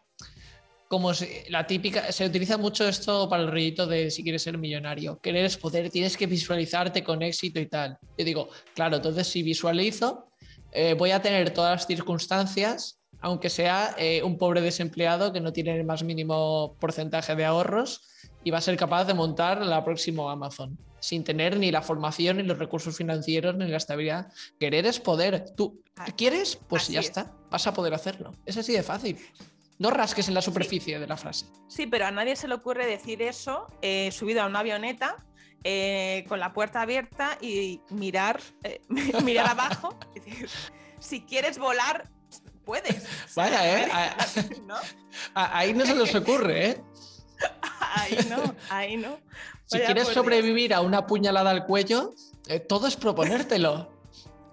como 0.88 1.12
la 1.50 1.66
típica, 1.66 2.12
se 2.12 2.26
utiliza 2.26 2.58
mucho 2.58 2.88
esto 2.88 3.28
para 3.28 3.44
el 3.44 3.52
rollito 3.52 3.88
de 3.88 4.12
si 4.12 4.24
quieres 4.24 4.44
ser 4.44 4.58
millonario. 4.58 5.20
Querer 5.20 5.46
es 5.46 5.58
poder, 5.58 5.90
tienes 5.90 6.16
que 6.16 6.28
visualizarte 6.28 7.04
con 7.04 7.24
éxito 7.24 7.60
y 7.60 7.66
tal. 7.66 7.98
Yo 8.18 8.26
digo, 8.26 8.50
claro, 8.76 8.98
entonces 8.98 9.28
si 9.28 9.42
visualizo, 9.42 10.32
eh, 10.72 10.94
voy 10.94 11.12
a 11.12 11.22
tener 11.22 11.52
todas 11.52 11.80
las 11.80 11.88
circunstancias, 11.88 13.01
aunque 13.22 13.50
sea 13.50 13.96
eh, 13.98 14.24
un 14.24 14.38
pobre 14.38 14.62
desempleado 14.62 15.32
que 15.32 15.40
no 15.40 15.54
tiene 15.54 15.76
el 15.76 15.86
más 15.86 16.04
mínimo 16.04 16.76
porcentaje 16.80 17.36
de 17.36 17.46
ahorros 17.46 18.02
y 18.44 18.52
va 18.52 18.58
a 18.58 18.62
ser 18.62 18.76
capaz 18.78 19.06
de 19.06 19.14
montar 19.14 19.66
la 19.66 19.86
próxima 19.86 20.32
Amazon 20.32 20.78
sin 21.00 21.24
tener 21.24 21.58
ni 21.58 21.72
la 21.72 21.82
formación, 21.82 22.38
ni 22.38 22.44
los 22.44 22.58
recursos 22.58 22.96
financieros, 22.96 23.56
ni 23.56 23.68
la 23.68 23.78
estabilidad. 23.78 24.32
Querer 24.60 24.86
es 24.86 25.00
poder. 25.00 25.46
Tú 25.56 25.82
quieres, 26.16 26.58
pues 26.70 26.88
ya 26.88 27.00
está, 27.00 27.34
vas 27.50 27.68
a 27.68 27.74
poder 27.74 27.94
hacerlo. 27.94 28.32
Es 28.46 28.56
así 28.58 28.72
de 28.72 28.84
fácil. 28.84 29.18
No 29.80 29.90
rasques 29.90 30.28
en 30.28 30.36
la 30.36 30.44
superficie 30.44 31.00
de 31.00 31.08
la 31.08 31.18
frase. 31.18 31.48
Sí, 31.68 31.88
pero 31.88 32.06
a 32.06 32.12
nadie 32.12 32.36
se 32.36 32.48
le 32.48 32.54
ocurre 32.54 32.86
decir 32.86 33.22
eso 33.24 33.66
eh, 33.82 34.12
subido 34.12 34.44
a 34.44 34.46
una 34.46 34.60
avioneta 34.60 35.18
eh, 35.64 36.24
con 36.28 36.40
la 36.40 36.54
puerta 36.54 36.82
abierta 36.82 37.38
y 37.42 37.82
mirar, 37.90 38.40
eh, 38.64 38.80
mirar 39.24 39.50
abajo. 39.50 39.98
si 41.00 41.22
quieres 41.22 41.58
volar, 41.58 42.10
puedes. 42.66 43.04
Vaya, 43.36 43.82
¿eh? 43.82 43.90
Ahí 45.34 45.74
no 45.74 45.86
se 45.86 45.96
nos 45.96 46.14
ocurre, 46.16 46.70
¿eh? 46.70 46.82
Ahí 47.94 48.18
no, 48.30 48.56
ahí 48.70 48.98
no. 48.98 49.20
si 49.66 49.80
quieres 49.80 50.08
sobrevivir 50.08 50.74
a 50.74 50.80
una 50.80 51.08
puñalada 51.08 51.50
al 51.50 51.66
cuello, 51.66 52.14
todo 52.70 52.88
es 52.88 52.96
proponértelo. 52.96 53.92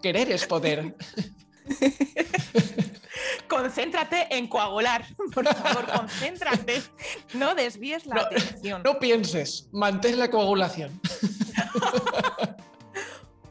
Querer 0.03 0.33
es 0.33 0.47
poder. 0.47 0.97
concéntrate 3.49 4.27
en 4.37 4.49
coagular. 4.49 5.05
Por 5.33 5.47
favor, 5.47 5.87
concéntrate. 5.87 6.83
No 7.35 7.55
desvíes 7.55 8.07
la 8.07 8.23
atención. 8.23 8.83
No 8.85 8.99
pienses, 8.99 9.69
mantén 9.73 10.19
la 10.19 10.31
coagulación. 10.31 11.01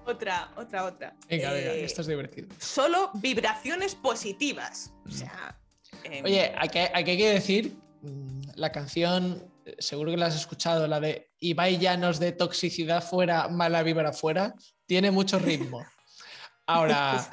Otra, 0.08 0.52
otra, 0.56 0.86
otra. 0.86 1.16
Venga, 1.30 1.52
venga, 1.52 1.74
eh, 1.74 1.84
esto 1.84 2.02
es 2.02 2.08
divertido. 2.08 2.48
Solo 2.60 3.12
vibraciones 3.16 3.96
positivas. 3.96 4.94
O 5.06 5.12
sea. 5.12 5.58
Em, 6.04 6.24
Oye, 6.24 6.54
hay 6.58 6.70
que, 6.70 6.92
hay 6.94 7.04
que 7.04 7.30
decir, 7.30 7.76
mm, 8.02 8.42
la 8.56 8.72
canción, 8.72 9.52
eh, 9.66 9.76
seguro 9.80 10.12
que 10.12 10.18
la 10.18 10.28
has 10.28 10.36
escuchado, 10.36 10.88
la 10.88 11.00
de 11.00 11.30
Ibai 11.40 11.78
Llanos 11.78 12.20
de 12.20 12.32
toxicidad 12.32 13.04
fuera, 13.04 13.48
mala 13.50 13.84
vibra 13.84 14.14
fuera, 14.14 14.56
tiene 14.86 15.12
mucho 15.12 15.40
ritmo. 15.40 15.86
Ahora. 16.68 17.30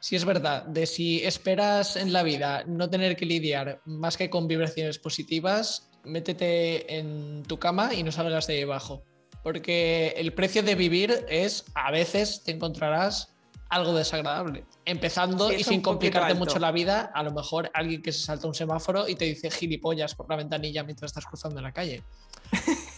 si 0.00 0.14
es 0.14 0.24
verdad, 0.24 0.64
de 0.66 0.86
si 0.86 1.24
esperas 1.24 1.96
en 1.96 2.12
la 2.12 2.22
vida 2.22 2.62
no 2.66 2.88
tener 2.88 3.16
que 3.16 3.26
lidiar 3.26 3.80
más 3.86 4.16
que 4.16 4.30
con 4.30 4.46
vibraciones 4.46 4.98
positivas, 4.98 5.90
métete 6.04 6.96
en 6.98 7.42
tu 7.42 7.58
cama 7.58 7.92
y 7.92 8.02
no 8.02 8.12
salgas 8.12 8.46
de 8.46 8.54
ahí 8.54 8.62
abajo. 8.62 9.02
Porque 9.46 10.12
el 10.16 10.32
precio 10.32 10.64
de 10.64 10.74
vivir 10.74 11.24
es, 11.28 11.66
a 11.76 11.92
veces 11.92 12.42
te 12.42 12.50
encontrarás 12.50 13.32
algo 13.68 13.94
desagradable. 13.94 14.64
Empezando 14.84 15.52
y 15.52 15.62
sin 15.62 15.82
complicarte 15.82 16.34
mucho 16.34 16.58
la 16.58 16.72
vida, 16.72 17.12
a 17.14 17.22
lo 17.22 17.30
mejor 17.30 17.70
alguien 17.72 18.02
que 18.02 18.10
se 18.10 18.24
salta 18.24 18.48
un 18.48 18.56
semáforo 18.56 19.06
y 19.06 19.14
te 19.14 19.24
dice 19.24 19.48
gilipollas 19.52 20.16
por 20.16 20.28
la 20.28 20.34
ventanilla 20.34 20.82
mientras 20.82 21.10
estás 21.10 21.26
cruzando 21.26 21.60
la 21.60 21.70
calle. 21.70 22.02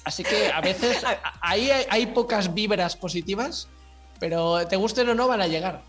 Así 0.04 0.22
que 0.22 0.50
a 0.50 0.62
veces 0.62 1.04
hay, 1.42 1.68
hay 1.90 2.06
pocas 2.06 2.54
vibras 2.54 2.96
positivas, 2.96 3.68
pero 4.18 4.66
te 4.66 4.76
gusten 4.76 5.06
o 5.10 5.14
no 5.14 5.28
van 5.28 5.42
a 5.42 5.48
llegar. 5.48 5.82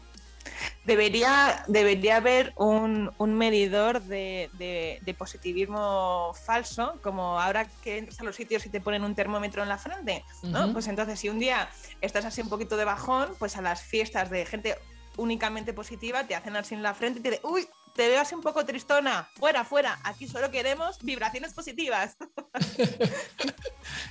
Debería, 0.85 1.63
debería 1.67 2.17
haber 2.17 2.53
un, 2.55 3.13
medidor 3.19 4.01
de, 4.01 5.15
positivismo 5.17 6.33
falso, 6.45 6.99
como 7.03 7.39
ahora 7.39 7.67
que 7.83 7.97
entras 7.97 8.19
a 8.19 8.23
los 8.23 8.35
sitios 8.35 8.65
y 8.65 8.69
te 8.69 8.81
ponen 8.81 9.03
un 9.03 9.15
termómetro 9.15 9.61
en 9.61 9.69
la 9.69 9.77
frente, 9.77 10.23
¿no? 10.43 10.73
Pues 10.73 10.87
entonces, 10.87 11.19
si 11.19 11.29
un 11.29 11.39
día 11.39 11.69
estás 12.01 12.25
así 12.25 12.41
un 12.41 12.49
poquito 12.49 12.77
de 12.77 12.85
bajón, 12.85 13.35
pues 13.37 13.57
a 13.57 13.61
las 13.61 13.81
fiestas 13.81 14.29
de 14.29 14.45
gente 14.45 14.77
únicamente 15.17 15.73
positiva 15.73 16.23
te 16.23 16.35
hacen 16.35 16.55
así 16.55 16.73
en 16.73 16.81
la 16.81 16.93
frente 16.93 17.19
y 17.19 17.23
te 17.23 17.29
dicen, 17.31 17.45
uy, 17.45 17.67
te 17.99 18.07
veo 18.07 18.21
así 18.21 18.33
un 18.33 18.39
poco 18.39 18.63
tristona, 18.63 19.27
fuera, 19.37 19.65
fuera, 19.65 19.99
aquí 20.05 20.25
solo 20.25 20.49
queremos 20.49 20.99
vibraciones 21.03 21.53
positivas. 21.53 22.15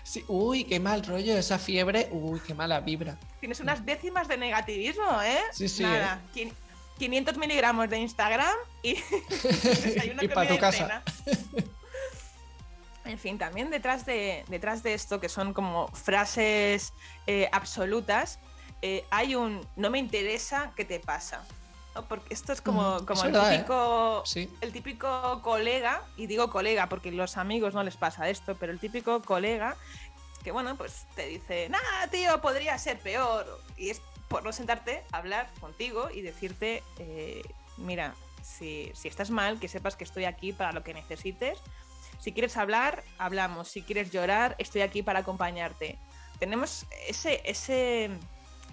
Sí, 0.02 0.24
uy, 0.26 0.64
qué 0.64 0.80
mal 0.80 1.04
rollo 1.04 1.36
esa 1.36 1.58
fiebre, 1.58 2.08
uy, 2.10 2.40
qué 2.40 2.54
mala 2.54 2.80
vibra. 2.80 3.18
Tienes 3.40 3.60
unas 3.60 3.84
décimas 3.84 4.26
de 4.26 4.36
negativismo, 4.36 5.22
¿eh? 5.22 5.40
Sí, 5.52 5.68
sí. 5.68 5.82
Nada, 5.82 6.20
500 6.98 7.34
¿eh? 7.34 7.38
miligramos 7.38 7.88
de 7.88 7.98
Instagram 7.98 8.56
y, 8.82 8.90
y 10.22 10.28
para 10.28 10.48
tu 10.48 10.58
casa. 10.58 11.02
En 13.04 13.18
fin, 13.18 13.38
también 13.38 13.70
detrás 13.70 14.04
de, 14.04 14.44
detrás 14.48 14.82
de 14.82 14.94
esto, 14.94 15.20
que 15.20 15.28
son 15.28 15.54
como 15.54 15.88
frases 15.88 16.92
eh, 17.26 17.48
absolutas, 17.52 18.38
eh, 18.82 19.04
hay 19.10 19.34
un 19.34 19.66
no 19.76 19.90
me 19.90 19.98
interesa 19.98 20.72
qué 20.74 20.84
te 20.84 21.00
pasa. 21.00 21.44
Porque 22.08 22.32
esto 22.32 22.52
es 22.52 22.60
como, 22.60 23.04
como 23.06 23.24
el, 23.24 23.32
típico, 23.32 24.22
el 24.60 24.72
típico 24.72 25.42
colega, 25.42 26.02
y 26.16 26.26
digo 26.26 26.48
colega 26.48 26.88
porque 26.88 27.10
los 27.10 27.36
amigos 27.36 27.74
no 27.74 27.82
les 27.82 27.96
pasa 27.96 28.28
esto, 28.28 28.54
pero 28.54 28.72
el 28.72 28.78
típico 28.78 29.20
colega 29.22 29.76
que, 30.44 30.52
bueno, 30.52 30.76
pues 30.76 31.06
te 31.16 31.26
dice, 31.26 31.68
nada, 31.68 32.06
tío, 32.10 32.40
podría 32.40 32.78
ser 32.78 32.98
peor. 33.00 33.46
Y 33.76 33.90
es 33.90 34.00
por 34.28 34.44
no 34.44 34.52
sentarte 34.52 35.02
a 35.12 35.18
hablar 35.18 35.50
contigo 35.60 36.10
y 36.10 36.20
decirte, 36.20 36.82
eh, 36.98 37.42
mira, 37.76 38.14
si, 38.42 38.92
si 38.94 39.08
estás 39.08 39.30
mal, 39.30 39.58
que 39.58 39.68
sepas 39.68 39.96
que 39.96 40.04
estoy 40.04 40.24
aquí 40.24 40.52
para 40.52 40.72
lo 40.72 40.82
que 40.84 40.94
necesites. 40.94 41.58
Si 42.20 42.32
quieres 42.32 42.56
hablar, 42.56 43.04
hablamos. 43.18 43.68
Si 43.68 43.82
quieres 43.82 44.10
llorar, 44.10 44.54
estoy 44.58 44.82
aquí 44.82 45.02
para 45.02 45.20
acompañarte. 45.20 45.98
Tenemos 46.38 46.86
ese, 47.08 47.40
ese 47.44 48.10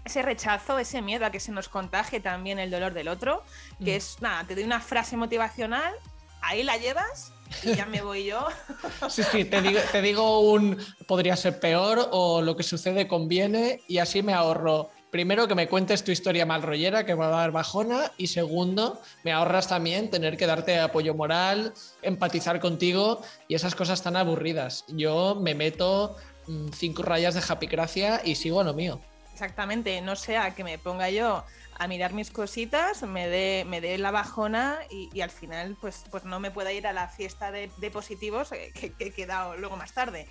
ese 0.05 0.21
rechazo, 0.21 0.79
ese 0.79 1.01
miedo 1.01 1.25
a 1.25 1.31
que 1.31 1.39
se 1.39 1.51
nos 1.51 1.67
contagie 1.67 2.19
también 2.19 2.59
el 2.59 2.71
dolor 2.71 2.93
del 2.93 3.07
otro, 3.07 3.43
que 3.83 3.93
mm. 3.93 3.97
es, 3.97 4.21
nada, 4.21 4.45
te 4.45 4.55
doy 4.55 4.63
una 4.63 4.79
frase 4.79 5.17
motivacional, 5.17 5.93
ahí 6.41 6.63
la 6.63 6.77
llevas 6.77 7.33
y 7.63 7.75
ya 7.75 7.85
me 7.85 8.01
voy 8.01 8.25
yo. 8.25 8.47
Sí, 9.09 9.23
sí, 9.23 9.45
te 9.45 9.61
digo, 9.61 9.79
te 9.91 10.01
digo 10.01 10.39
un 10.39 10.77
podría 11.07 11.35
ser 11.35 11.59
peor 11.59 12.09
o 12.11 12.41
lo 12.41 12.55
que 12.55 12.63
sucede 12.63 13.07
conviene 13.07 13.81
y 13.87 13.97
así 13.97 14.23
me 14.23 14.33
ahorro. 14.33 14.91
Primero, 15.11 15.47
que 15.47 15.55
me 15.55 15.69
cuentes 15.69 16.03
tu 16.03 16.11
historia 16.11 16.45
mal 16.45 16.61
rollera, 16.61 17.05
que 17.05 17.13
me 17.13 17.21
va 17.21 17.27
a 17.27 17.41
dar 17.41 17.51
bajona. 17.51 18.11
Y 18.17 18.27
segundo, 18.27 19.01
me 19.23 19.31
ahorras 19.31 19.69
también 19.69 20.09
tener 20.09 20.35
que 20.35 20.45
darte 20.45 20.77
apoyo 20.79 21.13
moral, 21.13 21.73
empatizar 22.01 22.59
contigo 22.59 23.21
y 23.47 23.55
esas 23.55 23.75
cosas 23.75 24.03
tan 24.03 24.17
aburridas. 24.17 24.83
Yo 24.89 25.35
me 25.39 25.55
meto 25.55 26.17
mm, 26.47 26.67
cinco 26.73 27.03
rayas 27.03 27.33
de 27.33 27.41
japicracia 27.41 28.21
y 28.25 28.35
sigo 28.35 28.59
a 28.59 28.65
lo 28.65 28.73
mío. 28.73 28.99
Exactamente, 29.35 29.99
no 29.99 30.15
sea 30.15 30.55
que 30.55 30.63
me 30.63 30.77
ponga 30.77 31.09
yo 31.09 31.43
a 31.77 31.87
mirar 31.89 32.13
mis 32.13 32.31
cositas, 32.31 33.03
me 33.03 33.27
dé, 33.27 33.65
me 33.67 33.81
dé 33.81 33.97
la 33.97 34.09
bajona 34.09 34.79
y, 34.89 35.19
al 35.19 35.29
final 35.29 35.75
pues, 35.81 36.05
pues 36.09 36.23
no 36.23 36.39
me 36.39 36.51
pueda 36.51 36.71
ir 36.71 36.87
a 36.87 36.93
la 36.93 37.09
fiesta 37.09 37.51
de, 37.51 37.67
positivos 37.91 38.51
que, 38.51 38.93
he 38.97 39.11
quedado 39.11 39.57
luego 39.57 39.75
más 39.75 39.93
tarde. 39.93 40.29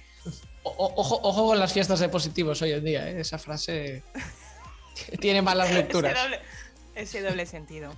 ojo, 0.63 1.21
ojo, 1.23 1.47
con 1.49 1.59
las 1.59 1.75
fiestas 1.75 2.01
de 2.01 2.09
positivos 2.09 2.63
hoy 2.63 2.73
en 2.73 2.83
día, 2.83 3.11
¿eh? 3.11 3.21
esa 3.21 3.37
frase 3.37 4.03
tiene 5.21 5.43
malas 5.43 5.71
lecturas. 5.71 6.19
ese 6.95 7.21
doble 7.21 7.45
sentido. 7.45 7.95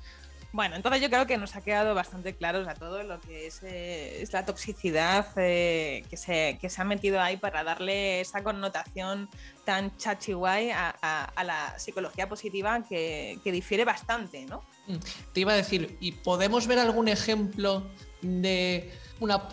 Bueno, 0.56 0.74
entonces 0.74 1.02
yo 1.02 1.10
creo 1.10 1.26
que 1.26 1.36
nos 1.36 1.54
ha 1.54 1.60
quedado 1.60 1.94
bastante 1.94 2.34
claro 2.34 2.66
a 2.66 2.72
todo 2.72 3.02
lo 3.02 3.20
que 3.20 3.46
es, 3.46 3.60
eh, 3.62 4.26
la 4.32 4.46
toxicidad 4.46 5.26
eh, 5.36 6.02
que, 6.08 6.16
se, 6.16 6.58
ha 6.78 6.84
metido 6.84 7.20
ahí 7.20 7.36
para 7.36 7.62
darle 7.62 8.22
esa 8.22 8.42
connotación 8.42 9.28
tan 9.66 9.94
chachi 9.98 10.32
a, 10.32 11.28
a, 11.36 11.44
la 11.44 11.78
psicología 11.78 12.26
positiva 12.26 12.82
que, 12.88 13.38
difiere 13.44 13.84
bastante, 13.84 14.46
¿no? 14.46 14.62
Mm, 14.86 14.96
te 15.34 15.40
iba 15.40 15.52
a 15.52 15.56
decir, 15.56 15.98
¿y 16.00 16.12
podemos 16.12 16.66
ver 16.66 16.78
algún 16.78 17.08
ejemplo 17.08 17.86
de 18.22 18.90
una, 19.20 19.46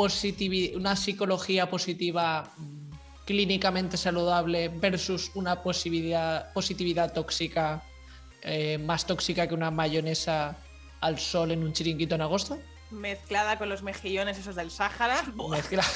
una 0.77 0.95
psicología 0.95 1.69
positiva 1.69 2.49
mm, 2.55 2.91
clínicamente 3.25 3.97
saludable 3.97 4.69
versus 4.69 5.31
una 5.35 5.61
positividad, 5.63 6.53
positividad 6.53 7.11
tóxica, 7.11 7.83
eh, 8.41 8.77
más 8.77 9.05
tóxica 9.05 9.45
que 9.45 9.53
una 9.53 9.69
mayonesa 9.69 10.57
al 11.03 11.19
sol 11.19 11.51
en 11.51 11.63
un 11.63 11.73
chiringuito 11.73 12.15
en 12.15 12.21
agosto. 12.21 12.57
Mezclada 12.89 13.57
con 13.57 13.67
los 13.69 13.83
mejillones 13.83 14.37
esos 14.37 14.55
del 14.55 14.71
Sáhara. 14.71 15.21
Mezclada. 15.49 15.89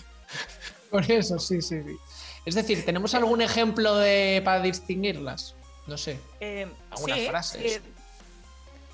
Por 0.90 1.10
eso, 1.10 1.38
sí, 1.38 1.62
sí, 1.62 1.82
sí. 1.82 1.96
Es 2.44 2.54
decir, 2.54 2.84
¿tenemos 2.84 3.14
algún 3.14 3.40
ejemplo 3.40 3.96
de, 3.96 4.42
para 4.44 4.60
distinguirlas? 4.60 5.54
No 5.86 5.96
sé. 5.96 6.18
Eh, 6.40 6.70
algunas 6.90 7.26
frases. 7.28 7.76
Eh, 7.76 7.82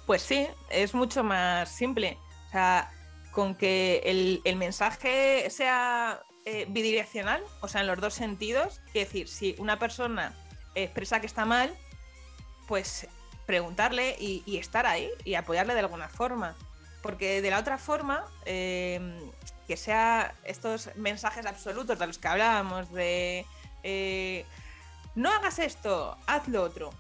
pues 0.06 0.22
sí, 0.22 0.46
es 0.70 0.94
mucho 0.94 1.24
más 1.24 1.68
simple. 1.68 2.18
O 2.48 2.50
sea, 2.52 2.92
con 3.32 3.56
que 3.56 4.02
el, 4.44 4.56
mensaje 4.56 5.48
sea 5.50 6.20
eh, 6.44 6.66
bidireccional, 6.68 7.42
o 7.60 7.68
sea, 7.68 7.80
en 7.80 7.88
los 7.88 8.00
dos 8.00 8.14
sentidos, 8.14 8.80
es 8.88 8.94
decir, 8.94 9.28
si 9.28 9.56
una 9.58 9.78
persona 9.78 10.34
expresa 10.74 11.20
que 11.20 11.26
está 11.26 11.44
mal, 11.44 11.76
pues 12.66 13.08
preguntarle 13.46 14.16
y, 14.18 14.56
estar 14.56 14.86
ahí 14.86 15.08
y 15.24 15.34
apoyarle 15.34 15.74
de 15.74 15.80
alguna 15.80 16.08
forma. 16.08 16.54
Porque 17.02 17.42
de 17.42 17.50
la 17.50 17.58
otra 17.58 17.78
forma, 17.78 18.24
em, 18.46 19.18
que 19.66 19.76
sea 19.76 20.34
estos 20.44 20.90
mensajes 20.96 21.44
absolutos 21.46 21.98
de 21.98 22.06
los 22.06 22.18
que 22.18 22.28
hablábamos, 22.28 22.90
de 22.92 23.44
eh, 23.82 24.44
no 25.14 25.30
hagas 25.30 25.58
esto, 25.58 26.16
haz 26.26 26.48
lo 26.48 26.62
otro, 26.62 26.90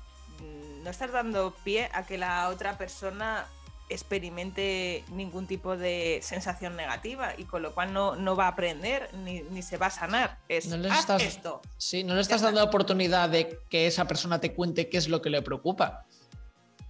mm, 0.40 0.84
no 0.84 0.90
estás 0.90 1.10
dando 1.12 1.54
pie 1.64 1.90
a 1.92 2.04
que 2.04 2.18
la 2.18 2.48
otra 2.48 2.76
persona 2.76 3.46
experimente 3.88 5.04
ningún 5.12 5.46
tipo 5.46 5.76
de 5.76 6.20
sensación 6.22 6.74
negativa 6.74 7.34
y 7.36 7.44
con 7.44 7.62
lo 7.62 7.74
cual 7.74 7.92
no, 7.92 8.16
no 8.16 8.34
va 8.34 8.46
a 8.46 8.48
aprender 8.48 9.10
ni, 9.14 9.62
se 9.62 9.76
va 9.76 9.86
a 9.86 9.90
sanar. 9.90 10.38
Es, 10.48 10.66
no 10.66 10.76
le 10.76 10.88
estás, 10.88 11.22
esto. 11.22 11.60
Sí, 11.76 12.02
no 12.02 12.14
le 12.14 12.20
estás 12.20 12.40
dando 12.40 12.60
la 12.60 12.66
oportunidad 12.66 13.28
de 13.28 13.58
que 13.68 13.86
esa 13.86 14.06
persona 14.06 14.40
te 14.40 14.54
cuente 14.54 14.88
qué 14.88 14.96
es 14.96 15.08
lo 15.08 15.20
que 15.20 15.30
le 15.30 15.42
preocupa 15.42 16.06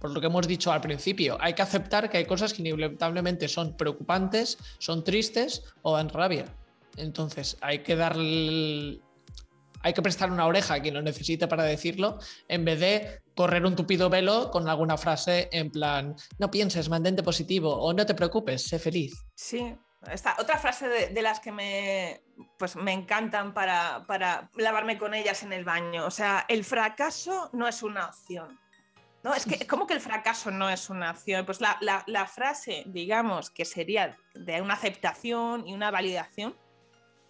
por 0.05 0.13
lo 0.13 0.21
que 0.21 0.27
hemos 0.27 0.47
dicho 0.47 0.71
al 0.71 0.81
principio, 0.81 1.35
hay 1.41 1.55
que 1.55 1.63
aceptar 1.63 2.11
que 2.11 2.17
hay 2.19 2.25
cosas 2.25 2.53
que 2.53 2.61
inevitablemente 2.61 3.47
son 3.47 3.75
preocupantes, 3.75 4.59
son 4.77 5.03
tristes 5.03 5.63
o 5.81 5.95
dan 5.95 6.09
rabia. 6.09 6.45
Entonces, 6.95 7.57
hay 7.59 7.79
que 7.79 7.95
darle 7.95 9.01
hay 9.81 9.93
que 9.93 10.03
prestar 10.03 10.31
una 10.31 10.45
oreja 10.45 10.75
a 10.75 10.79
quien 10.79 10.93
lo 10.93 11.01
necesite 11.01 11.47
para 11.47 11.63
decirlo, 11.63 12.19
en 12.47 12.65
vez 12.65 12.79
de 12.79 13.21
correr 13.35 13.65
un 13.65 13.75
tupido 13.75 14.07
velo 14.07 14.51
con 14.51 14.69
alguna 14.69 14.95
frase 14.95 15.49
en 15.51 15.71
plan, 15.71 16.15
no 16.37 16.51
pienses, 16.51 16.87
mantente 16.87 17.23
positivo 17.23 17.75
o 17.75 17.91
no 17.91 18.05
te 18.05 18.13
preocupes, 18.13 18.61
sé 18.61 18.77
feliz. 18.77 19.25
Sí, 19.33 19.75
esta, 20.11 20.35
otra 20.37 20.59
frase 20.59 20.87
de, 20.87 21.21
las 21.23 21.39
que 21.39 21.51
me, 21.51 22.21
pues 22.59 22.75
me 22.75 22.93
encantan 22.93 23.55
para, 23.55 24.05
para 24.05 24.51
lavarme 24.55 24.99
con 24.99 25.15
ellas 25.15 25.41
en 25.41 25.51
el 25.51 25.65
baño. 25.65 26.05
O 26.05 26.11
sea, 26.11 26.45
el 26.47 26.63
fracaso 26.63 27.49
no 27.53 27.67
es 27.67 27.81
una 27.81 28.07
opción 28.09 28.59
No, 29.25 29.33
es 29.33 29.47
que, 29.47 29.65
¿cómo 29.65 29.87
que 29.87 29.95
el 29.95 30.01
fracaso 30.01 30.51
no 30.51 30.69
es 30.69 30.87
una 30.91 31.09
opción? 31.09 31.47
Pues 31.47 31.59
la, 31.59 31.79
la 32.05 32.27
frase, 32.27 32.83
digamos, 32.85 33.49
que 33.49 33.65
sería 33.65 34.15
de 34.35 34.61
una 34.61 34.75
aceptación 34.75 35.67
y 35.67 35.73
una 35.73 35.89
validación, 35.89 36.55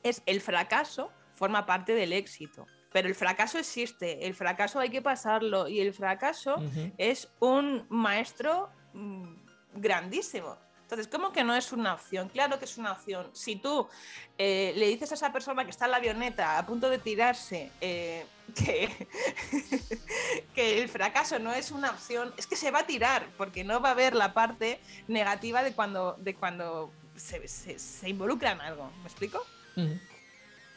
es 0.03 0.21
el 0.25 0.41
fracaso 0.41 1.09
forma 1.35 1.65
parte 1.65 1.93
del 1.93 2.11
éxito. 2.11 2.67
Pero 2.91 3.07
el 3.07 3.15
fracaso 3.15 3.57
existe, 3.57 4.27
el 4.27 4.35
fracaso 4.35 4.81
hay 4.81 4.89
que 4.89 5.01
pasarlo 5.01 5.69
y 5.69 5.79
el 5.79 5.93
fracaso 5.93 6.57
es 6.97 7.29
un 7.39 7.85
maestro 7.87 8.69
mm, 8.93 9.35
grandísimo. 9.75 10.57
Entonces, 10.85 11.07
¿cómo 11.07 11.31
que 11.31 11.43
no 11.43 11.55
es 11.55 11.71
una 11.71 11.95
opción? 11.95 12.29
Claro 12.29 12.59
que 12.59 12.65
es 12.65 12.77
una 12.77 12.91
opción. 12.91 13.27
Si 13.33 13.55
tú 13.55 13.89
eh, 14.37 14.71
le 14.75 14.87
dices 14.87 15.11
a 15.11 15.15
esa 15.15 15.33
persona 15.33 15.65
que 15.65 15.71
está 15.71 15.85
en 15.85 15.91
la 15.91 15.97
avioneta 15.97 16.59
a 16.59 16.65
punto 16.67 16.91
de 16.91 16.99
tirarse 16.99 17.71
eh, 17.81 18.23
que, 18.55 19.07
que 20.53 20.83
el 20.83 20.87
fracaso 20.87 21.39
no 21.39 21.51
es 21.51 21.71
una 21.71 21.89
opción, 21.89 22.31
es 22.37 22.45
que 22.45 22.55
se 22.55 22.69
va 22.69 22.81
a 22.81 22.85
tirar, 22.85 23.25
porque 23.35 23.63
no 23.63 23.81
va 23.81 23.91
a 23.91 23.93
ver 23.95 24.13
la 24.13 24.35
parte 24.35 24.79
negativa 25.07 25.63
de 25.63 25.73
cuando, 25.73 26.17
de 26.19 26.35
cuando 26.35 26.93
se, 27.15 27.47
se, 27.47 28.07
involucra 28.07 28.51
en 28.51 28.61
algo. 28.61 28.91
¿Me 28.99 29.05
explico? 29.05 29.43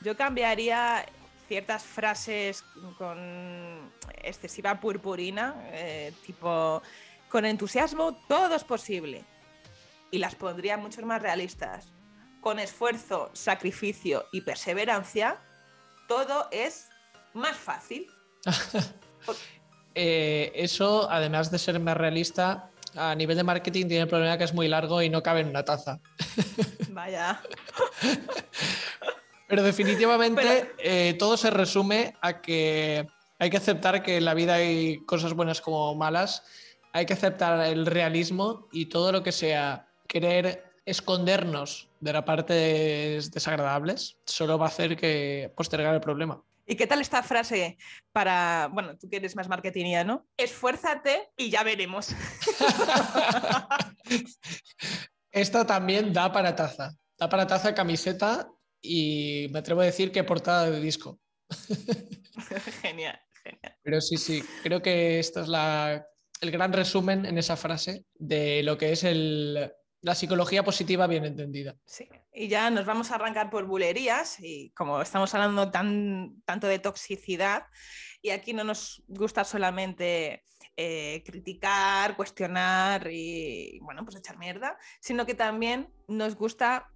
Yo 0.00 0.16
cambiaría 0.16 1.04
ciertas 1.48 1.82
frases 1.82 2.64
con 2.96 3.92
excesiva 4.22 4.80
purpurina, 4.80 5.54
eh, 5.66 6.14
tipo, 6.24 6.82
con 7.28 7.44
entusiasmo 7.44 8.14
todo 8.26 8.54
es 8.54 8.64
posible 8.64 9.22
y 10.10 10.18
las 10.18 10.34
pondría 10.34 10.76
mucho 10.76 11.02
más 11.02 11.22
realistas. 11.22 11.92
Con 12.40 12.58
esfuerzo, 12.58 13.30
sacrificio 13.32 14.26
y 14.32 14.42
perseverancia, 14.42 15.38
todo 16.06 16.48
es 16.50 16.88
más 17.34 17.56
fácil. 17.56 18.06
Eh, 20.00 20.52
eso, 20.54 21.10
además 21.10 21.50
de 21.50 21.58
ser 21.58 21.80
más 21.80 21.96
realista, 21.96 22.70
a 22.94 23.16
nivel 23.16 23.36
de 23.36 23.42
marketing 23.42 23.88
tiene 23.88 24.02
el 24.02 24.08
problema 24.08 24.38
que 24.38 24.44
es 24.44 24.54
muy 24.54 24.68
largo 24.68 25.02
y 25.02 25.10
no 25.10 25.24
cabe 25.24 25.40
en 25.40 25.48
una 25.48 25.64
taza. 25.64 25.98
Vaya. 26.90 27.40
Pero 29.48 29.62
definitivamente 29.64 30.72
eh, 30.78 31.16
todo 31.18 31.36
se 31.36 31.50
resume 31.50 32.14
a 32.20 32.40
que 32.40 33.08
hay 33.40 33.50
que 33.50 33.56
aceptar 33.56 34.04
que 34.04 34.18
en 34.18 34.24
la 34.24 34.34
vida 34.34 34.54
hay 34.54 35.04
cosas 35.04 35.32
buenas 35.32 35.60
como 35.60 35.94
malas, 35.96 36.44
hay 36.92 37.04
que 37.04 37.14
aceptar 37.14 37.66
el 37.66 37.86
realismo 37.86 38.68
y 38.70 38.86
todo 38.86 39.10
lo 39.10 39.24
que 39.24 39.32
sea 39.32 39.87
querer 40.08 40.64
escondernos 40.84 41.88
de 42.00 42.12
la 42.12 42.24
parte 42.24 42.54
desagradables 42.54 44.16
solo 44.24 44.58
va 44.58 44.66
a 44.66 44.68
hacer 44.68 44.96
que 44.96 45.52
postergar 45.54 45.94
el 45.94 46.00
problema. 46.00 46.42
¿Y 46.66 46.76
qué 46.76 46.86
tal 46.86 47.00
esta 47.00 47.22
frase 47.22 47.78
para, 48.12 48.68
bueno, 48.72 48.96
tú 48.98 49.08
que 49.08 49.16
eres 49.16 49.36
más 49.36 49.48
marketingiano? 49.48 50.26
Esfuérzate 50.36 51.30
y 51.36 51.50
ya 51.50 51.62
veremos. 51.62 52.08
Esta 55.30 55.66
también 55.66 56.12
da 56.12 56.32
para 56.32 56.54
taza. 56.54 56.94
Da 57.18 57.28
para 57.28 57.46
taza, 57.46 57.74
camiseta 57.74 58.50
y 58.82 59.48
me 59.50 59.60
atrevo 59.60 59.80
a 59.80 59.86
decir 59.86 60.12
que 60.12 60.24
portada 60.24 60.70
de 60.70 60.80
disco. 60.80 61.18
genial, 62.82 63.18
genial. 63.42 63.76
Pero 63.82 64.00
sí, 64.00 64.16
sí, 64.16 64.44
creo 64.62 64.82
que 64.82 65.18
esta 65.18 65.40
es 65.40 65.48
la, 65.48 66.06
el 66.40 66.50
gran 66.50 66.72
resumen 66.72 67.24
en 67.24 67.38
esa 67.38 67.56
frase 67.56 68.04
de 68.14 68.62
lo 68.62 68.76
que 68.76 68.92
es 68.92 69.04
el, 69.04 69.72
la 70.00 70.14
psicología 70.14 70.62
positiva 70.62 71.06
bien 71.06 71.24
entendida. 71.24 71.76
Sí, 71.84 72.08
y 72.32 72.48
ya 72.48 72.70
nos 72.70 72.86
vamos 72.86 73.10
a 73.10 73.16
arrancar 73.16 73.50
por 73.50 73.66
bulerías 73.66 74.38
y 74.40 74.70
como 74.70 75.00
estamos 75.02 75.34
hablando 75.34 75.70
tan, 75.70 76.40
tanto 76.44 76.66
de 76.66 76.78
toxicidad 76.78 77.64
y 78.22 78.30
aquí 78.30 78.52
no 78.52 78.64
nos 78.64 79.02
gusta 79.08 79.44
solamente 79.44 80.42
eh, 80.76 81.22
criticar, 81.26 82.16
cuestionar 82.16 83.08
y, 83.10 83.80
bueno, 83.82 84.04
pues 84.04 84.16
echar 84.16 84.38
mierda, 84.38 84.78
sino 85.00 85.26
que 85.26 85.34
también 85.34 85.92
nos 86.06 86.36
gusta 86.36 86.90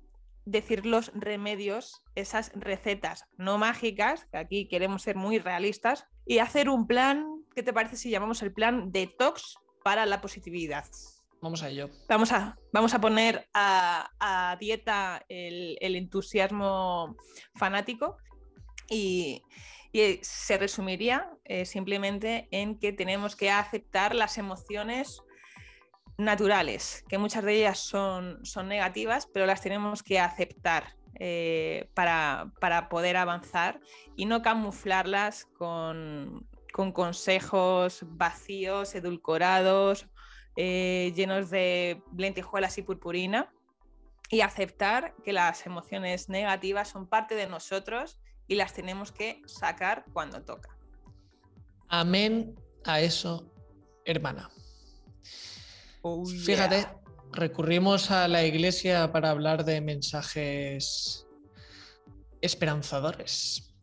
decir 0.45 0.87
los 0.87 1.12
remedios, 1.15 2.05
esas 2.15 2.53
recetas 2.55 3.27
no 3.37 3.59
mágicas, 3.59 4.27
que 4.31 4.38
aquí 4.38 4.69
queremos 4.69 5.03
ser 5.03 5.17
muy 5.17 5.38
realistas, 5.38 6.07
y 6.25 6.38
hacer 6.38 6.69
un 6.69 6.87
plan, 6.87 7.45
¿qué 7.55 7.62
te 7.62 7.73
parece 7.73 7.97
si 7.97 8.11
llamamos 8.11 8.43
el 8.43 8.53
plan 8.53 8.93
detox 8.93 9.57
para 9.83 10.07
la 10.07 10.21
positividad? 10.21 10.85
Vamos 11.43 11.63
a 11.65 11.69
ello. 11.69 11.91
Vamos 12.09 12.31
a, 12.33 12.57
vamos 12.73 12.95
a 12.95 13.01
poner 13.01 13.49
a, 13.53 14.57
dieta 14.61 15.25
el, 15.29 15.77
entusiasmo 15.81 17.17
fanático 17.57 18.17
y, 18.89 19.43
se 20.23 20.57
resumiría 20.57 21.29
eh, 21.45 21.67
simplemente 21.67 22.49
en 22.51 22.79
que 22.79 22.95
tenemos 22.95 23.37
que 23.37 23.51
aceptar 23.51 24.15
las 24.15 24.39
emociones 24.39 25.21
naturales, 26.17 27.05
que 27.09 27.19
muchas 27.19 27.45
de 27.45 27.57
ellas 27.57 27.79
son, 27.79 28.43
son 28.43 28.69
negativas, 28.69 29.27
pero 29.27 29.45
las 29.45 29.61
tenemos 29.61 30.03
que 30.03 30.19
aceptar 30.19 30.97
eh, 31.17 31.91
para, 31.95 32.53
poder 32.89 33.17
avanzar 33.19 33.81
y 34.17 34.25
no 34.25 34.41
camuflarlas 34.41 35.45
con, 35.45 36.49
consejos 36.95 38.01
vacíos, 38.09 38.95
edulcorados, 38.95 40.09
eh, 40.57 41.12
llenos 41.15 41.51
de 41.51 42.03
lentejuelas 42.17 42.77
y 42.79 42.83
purpurina, 42.83 43.53
y 44.33 44.41
aceptar 44.41 45.15
que 45.23 45.33
las 45.35 45.67
emociones 45.67 46.31
negativas 46.31 46.88
son 46.88 47.07
parte 47.07 47.35
de 47.35 47.47
nosotros 47.47 48.19
y 48.49 48.55
las 48.55 48.73
tenemos 48.73 49.12
que 49.12 49.43
sacar 49.47 50.07
cuando 50.15 50.43
toca. 50.43 50.75
Amén 51.88 52.55
a 52.85 53.01
eso, 53.01 53.53
hermana. 54.07 54.49
Oh, 56.01 56.25
Fíjate, 56.25 56.88
recurrimos 57.33 58.11
a 58.11 58.27
la 58.27 58.45
iglesia 58.45 59.12
para 59.12 59.29
hablar 59.29 59.67
de 59.67 59.83
mensajes 59.83 61.27
esperanzadores. 62.41 63.75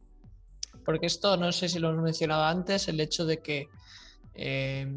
Porque 0.83 1.05
esto, 1.05 1.37
no 1.37 1.51
sé 1.51 1.69
si 1.69 1.77
lo 1.77 1.91
hemos 1.91 2.03
mencionado 2.03 2.43
antes, 2.43 2.87
el 2.87 2.99
hecho 2.99 3.25
de 3.27 3.43
que 3.43 3.69
eh, 4.41 4.87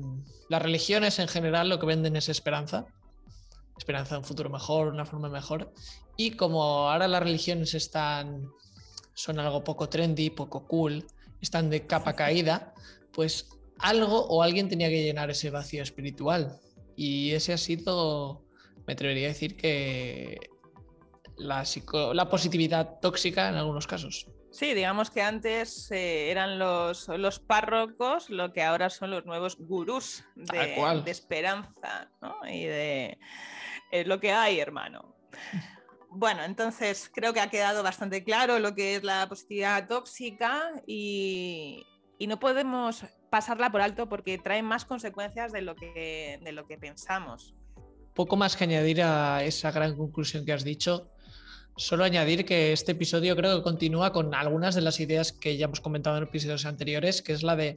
las 0.48 0.62
religiones 0.62 1.18
en 1.18 1.26
general 1.26 1.68
lo 1.68 1.80
que 1.80 1.86
venden 1.86 2.14
es 2.14 2.28
esperanza. 2.28 2.86
Esperanza 3.76 4.14
de 4.14 4.20
un 4.20 4.24
futuro 4.24 4.50
mejor, 4.50 4.88
una 4.88 5.04
forma 5.04 5.28
mejor. 5.28 5.72
Y 6.16 6.32
como 6.32 6.62
ahora 6.62 7.08
las 7.08 7.22
religiones 7.22 7.74
están, 7.74 8.48
son 9.14 9.40
algo 9.40 9.64
poco 9.64 9.88
trendy, 9.88 10.30
poco 10.30 10.66
cool, 10.68 11.04
están 11.40 11.70
de 11.70 11.86
capa 11.86 12.12
caída, 12.22 12.72
pues 13.12 13.48
algo 13.78 14.26
o 14.26 14.42
alguien 14.44 14.68
tenía 14.68 14.88
que 14.88 15.02
llenar 15.02 15.28
ese 15.30 15.50
vacío 15.50 15.82
espiritual. 15.82 16.60
Y 16.94 17.32
ese 17.32 17.52
ha 17.52 17.58
sido, 17.58 18.44
me 18.86 18.92
atrevería 18.92 19.26
a 19.26 19.32
decir 19.32 19.56
que 19.56 20.38
la, 21.36 21.64
la 22.14 22.28
positividad 22.28 23.00
tóxica 23.00 23.48
en 23.48 23.56
algunos 23.56 23.88
casos. 23.88 24.28
Sí, 24.52 24.74
digamos 24.74 25.10
que 25.10 25.22
antes 25.22 25.90
eh, 25.90 26.30
eran 26.30 26.58
los, 26.58 27.08
los, 27.08 27.40
párrocos 27.40 28.28
lo 28.28 28.52
que 28.52 28.62
ahora 28.62 28.90
son 28.90 29.10
los 29.10 29.24
nuevos 29.24 29.56
gurús 29.58 30.24
de, 30.36 31.02
esperanza 31.06 32.10
¿no? 32.20 32.36
y 32.46 32.64
de 32.64 33.18
lo 34.04 34.20
que 34.20 34.32
hay, 34.32 34.60
hermano. 34.60 35.16
Bueno, 36.10 36.44
entonces 36.44 37.10
creo 37.12 37.32
que 37.32 37.40
ha 37.40 37.48
quedado 37.48 37.82
bastante 37.82 38.22
claro 38.22 38.58
lo 38.58 38.74
que 38.74 38.96
es 38.96 39.02
la 39.02 39.26
positividad 39.26 39.88
tóxica 39.88 40.70
y, 40.86 41.86
y 42.18 42.26
no 42.26 42.38
podemos 42.38 43.06
pasarla 43.30 43.72
por 43.72 43.80
alto 43.80 44.10
porque 44.10 44.36
trae 44.36 44.62
más 44.62 44.84
consecuencias 44.84 45.52
de 45.52 45.62
lo 45.62 45.74
que, 45.74 46.38
de 46.42 46.52
lo 46.52 46.66
que 46.66 46.76
pensamos. 46.76 47.54
Poco 48.14 48.36
más 48.36 48.56
que 48.56 48.64
añadir 48.64 49.00
a 49.02 49.42
esa 49.42 49.72
gran 49.72 49.96
conclusión 49.96 50.44
que 50.44 50.52
has 50.52 50.64
dicho. 50.64 51.10
Solo 51.76 52.04
añadir 52.04 52.44
que 52.44 52.72
este 52.72 52.92
episodio 52.92 53.34
creo 53.34 53.56
que 53.56 53.62
continúa 53.62 54.12
con 54.12 54.34
algunas 54.34 54.74
de 54.74 54.82
las 54.82 55.00
ideas 55.00 55.32
que 55.32 55.56
ya 55.56 55.64
hemos 55.64 55.80
comentado 55.80 56.18
en 56.18 56.24
episodios 56.24 56.66
anteriores, 56.66 57.22
que 57.22 57.32
es 57.32 57.42
la 57.42 57.56
de 57.56 57.76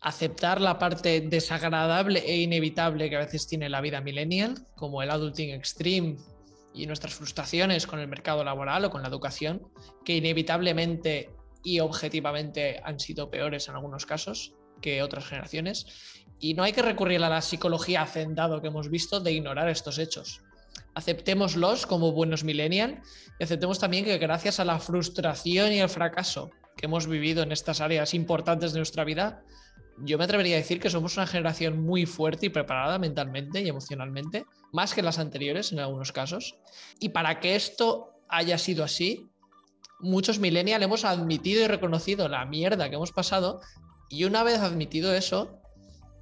aceptar 0.00 0.60
la 0.60 0.78
parte 0.78 1.20
desagradable 1.20 2.18
e 2.26 2.38
inevitable 2.38 3.08
que 3.08 3.16
a 3.16 3.20
veces 3.20 3.46
tiene 3.46 3.68
la 3.68 3.80
vida 3.80 4.00
millennial, 4.00 4.66
como 4.74 5.02
el 5.02 5.10
adulting 5.10 5.50
extreme 5.50 6.16
y 6.74 6.86
nuestras 6.86 7.14
frustraciones 7.14 7.86
con 7.86 8.00
el 8.00 8.08
mercado 8.08 8.42
laboral 8.42 8.84
o 8.84 8.90
con 8.90 9.02
la 9.02 9.08
educación, 9.08 9.62
que 10.04 10.16
inevitablemente 10.16 11.30
y 11.62 11.78
objetivamente 11.78 12.80
han 12.82 12.98
sido 12.98 13.30
peores 13.30 13.68
en 13.68 13.76
algunos 13.76 14.04
casos 14.04 14.54
que 14.80 15.02
otras 15.02 15.26
generaciones. 15.26 15.86
Y 16.40 16.54
no 16.54 16.64
hay 16.64 16.72
que 16.72 16.82
recurrir 16.82 17.22
a 17.22 17.28
la 17.28 17.40
psicología 17.40 18.02
hacendado 18.02 18.60
que 18.60 18.66
hemos 18.66 18.90
visto 18.90 19.20
de 19.20 19.30
ignorar 19.30 19.68
estos 19.68 19.98
hechos. 19.98 20.42
Aceptémoslos 20.94 21.86
como 21.86 22.12
buenos 22.12 22.44
millennials 22.44 22.98
y 23.38 23.44
aceptemos 23.44 23.78
también 23.78 24.04
que 24.04 24.18
gracias 24.18 24.60
a 24.60 24.64
la 24.64 24.78
frustración 24.78 25.72
y 25.72 25.80
el 25.80 25.88
fracaso 25.88 26.50
que 26.76 26.86
hemos 26.86 27.06
vivido 27.06 27.42
en 27.42 27.52
estas 27.52 27.80
áreas 27.80 28.14
importantes 28.14 28.72
de 28.72 28.78
nuestra 28.78 29.04
vida, 29.04 29.42
yo 29.98 30.18
me 30.18 30.24
atrevería 30.24 30.56
a 30.56 30.58
decir 30.58 30.80
que 30.80 30.90
somos 30.90 31.16
una 31.16 31.26
generación 31.26 31.82
muy 31.82 32.06
fuerte 32.06 32.46
y 32.46 32.50
preparada 32.50 32.98
mentalmente 32.98 33.60
y 33.60 33.68
emocionalmente, 33.68 34.44
más 34.72 34.94
que 34.94 35.02
las 35.02 35.18
anteriores 35.18 35.72
en 35.72 35.80
algunos 35.80 36.12
casos. 36.12 36.56
Y 36.98 37.10
para 37.10 37.40
que 37.40 37.56
esto 37.56 38.14
haya 38.28 38.58
sido 38.58 38.84
así, 38.84 39.30
muchos 40.00 40.38
millennials 40.38 40.84
hemos 40.84 41.04
admitido 41.04 41.62
y 41.62 41.68
reconocido 41.68 42.28
la 42.28 42.44
mierda 42.44 42.88
que 42.88 42.96
hemos 42.96 43.12
pasado 43.12 43.60
y 44.08 44.24
una 44.24 44.42
vez 44.42 44.58
admitido 44.58 45.14
eso, 45.14 45.61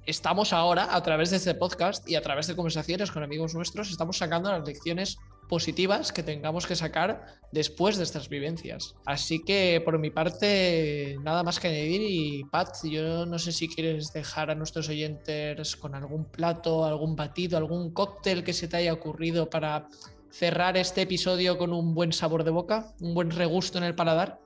estamos 0.05 0.53
ahora, 0.53 0.95
a 0.95 1.03
través 1.03 1.29
de 1.29 1.37
este 1.37 1.53
podcast 1.53 2.07
y 2.09 2.15
a 2.15 2.21
través 2.21 2.47
de 2.47 2.55
conversaciones 2.55 3.11
con 3.11 3.23
amigos 3.23 3.53
nuestros, 3.53 3.89
estamos 3.89 4.17
sacando 4.17 4.51
las 4.51 4.65
lecciones 4.65 5.17
positivas 5.47 6.13
que 6.13 6.23
tengamos 6.23 6.65
que 6.65 6.75
sacar 6.75 7.25
después 7.51 7.97
de 7.97 8.03
estas 8.03 8.29
vivencias. 8.29 8.95
Así 9.05 9.43
que 9.43 9.81
por 9.83 9.99
mi 9.99 10.09
parte, 10.09 11.17
nada 11.23 11.43
más 11.43 11.59
que 11.59 11.67
añadir 11.67 12.01
y 12.03 12.43
Pat, 12.45 12.75
yo 12.83 13.25
no 13.25 13.37
sé 13.37 13.51
si 13.51 13.67
quieres 13.67 14.13
dejar 14.13 14.49
a 14.49 14.55
nuestros 14.55 14.87
oyentes 14.87 15.75
con 15.75 15.93
algún 15.93 16.25
plato, 16.25 16.85
algún 16.85 17.15
batido, 17.15 17.57
algún 17.57 17.91
cóctel 17.91 18.43
que 18.43 18.53
se 18.53 18.67
te 18.67 18.77
haya 18.77 18.93
ocurrido 18.93 19.49
para 19.49 19.87
cerrar 20.31 20.77
este 20.77 21.01
episodio 21.01 21.57
con 21.57 21.73
un 21.73 21.93
buen 21.93 22.13
sabor 22.13 22.45
de 22.45 22.51
boca, 22.51 22.93
un 23.01 23.13
buen 23.13 23.29
regusto 23.29 23.77
en 23.77 23.83
el 23.83 23.93
paladar. 23.93 24.39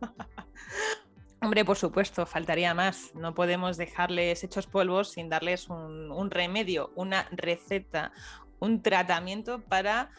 Hombre, 1.42 1.64
por 1.64 1.76
supuesto, 1.76 2.24
faltaría 2.24 2.72
más. 2.72 3.12
No 3.16 3.34
podemos 3.34 3.76
dejarles 3.76 4.44
hechos 4.44 4.68
polvos 4.68 5.10
sin 5.10 5.28
darles 5.28 5.68
un, 5.68 6.30
remedio, 6.30 6.92
una 6.94 7.26
receta, 7.32 8.12
un 8.60 8.80
tratamiento 8.80 9.60
para 9.60 10.12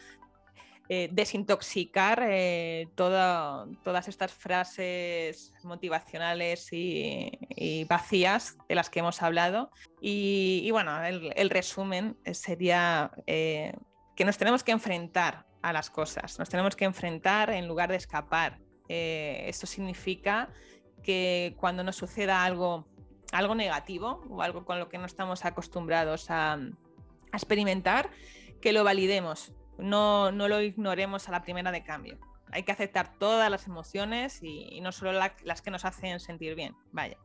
eh, 0.90 1.08
desintoxicar 1.14 2.22
eh, 2.28 2.90
todas 2.96 4.08
estas 4.10 4.34
frases 4.34 5.54
motivacionales 5.64 6.68
y, 6.74 7.86
vacías 7.88 8.58
de 8.68 8.76
las 8.76 8.90
que 8.90 9.00
hemos 9.00 9.22
hablado. 9.22 9.72
Y, 10.02 10.70
bueno, 10.72 11.06
el, 11.06 11.50
resumen 11.50 12.18
sería 12.34 13.12
eh, 13.28 13.72
que 14.18 14.26
nos 14.26 14.38
tenemos 14.38 14.62
que 14.62 14.74
enfrentar 14.74 15.46
a 15.62 15.72
las 15.72 15.90
cosas, 15.90 16.38
nos 16.38 16.50
tenemos 16.50 16.76
que 16.76 16.84
enfrentar 16.84 17.50
en 17.50 17.70
lugar 17.70 17.90
de 17.90 17.96
escapar. 17.96 18.60
esto 18.90 19.66
significa 19.66 20.50
que 21.04 21.56
cuando 21.60 21.84
nos 21.84 21.96
suceda 21.96 22.44
algo, 22.44 22.88
algo 23.32 23.56
negativo 23.56 24.24
o 24.30 24.42
algo 24.42 24.66
con 24.66 24.80
lo 24.80 24.90
que 24.90 24.98
no 24.98 25.06
estamos 25.06 25.46
acostumbrados 25.46 26.30
a, 26.30 26.60
experimentar, 27.34 28.12
que 28.62 28.74
lo 28.74 28.84
validemos, 28.84 29.54
no, 29.80 30.32
no, 30.32 30.48
lo 30.48 30.62
ignoremos 30.62 31.28
a 31.28 31.32
la 31.32 31.42
primera 31.42 31.72
de 31.72 31.84
cambio. 31.84 32.20
Hay 32.52 32.62
que 32.62 32.72
aceptar 32.72 33.18
todas 33.18 33.50
las 33.50 33.66
emociones 33.66 34.40
y, 34.44 34.80
no 34.82 34.92
solo 34.92 35.14
las 35.14 35.62
que 35.64 35.72
nos 35.72 35.84
hacen 35.84 36.20
sentir 36.20 36.54
bien. 36.54 36.76
Vaya. 36.92 37.18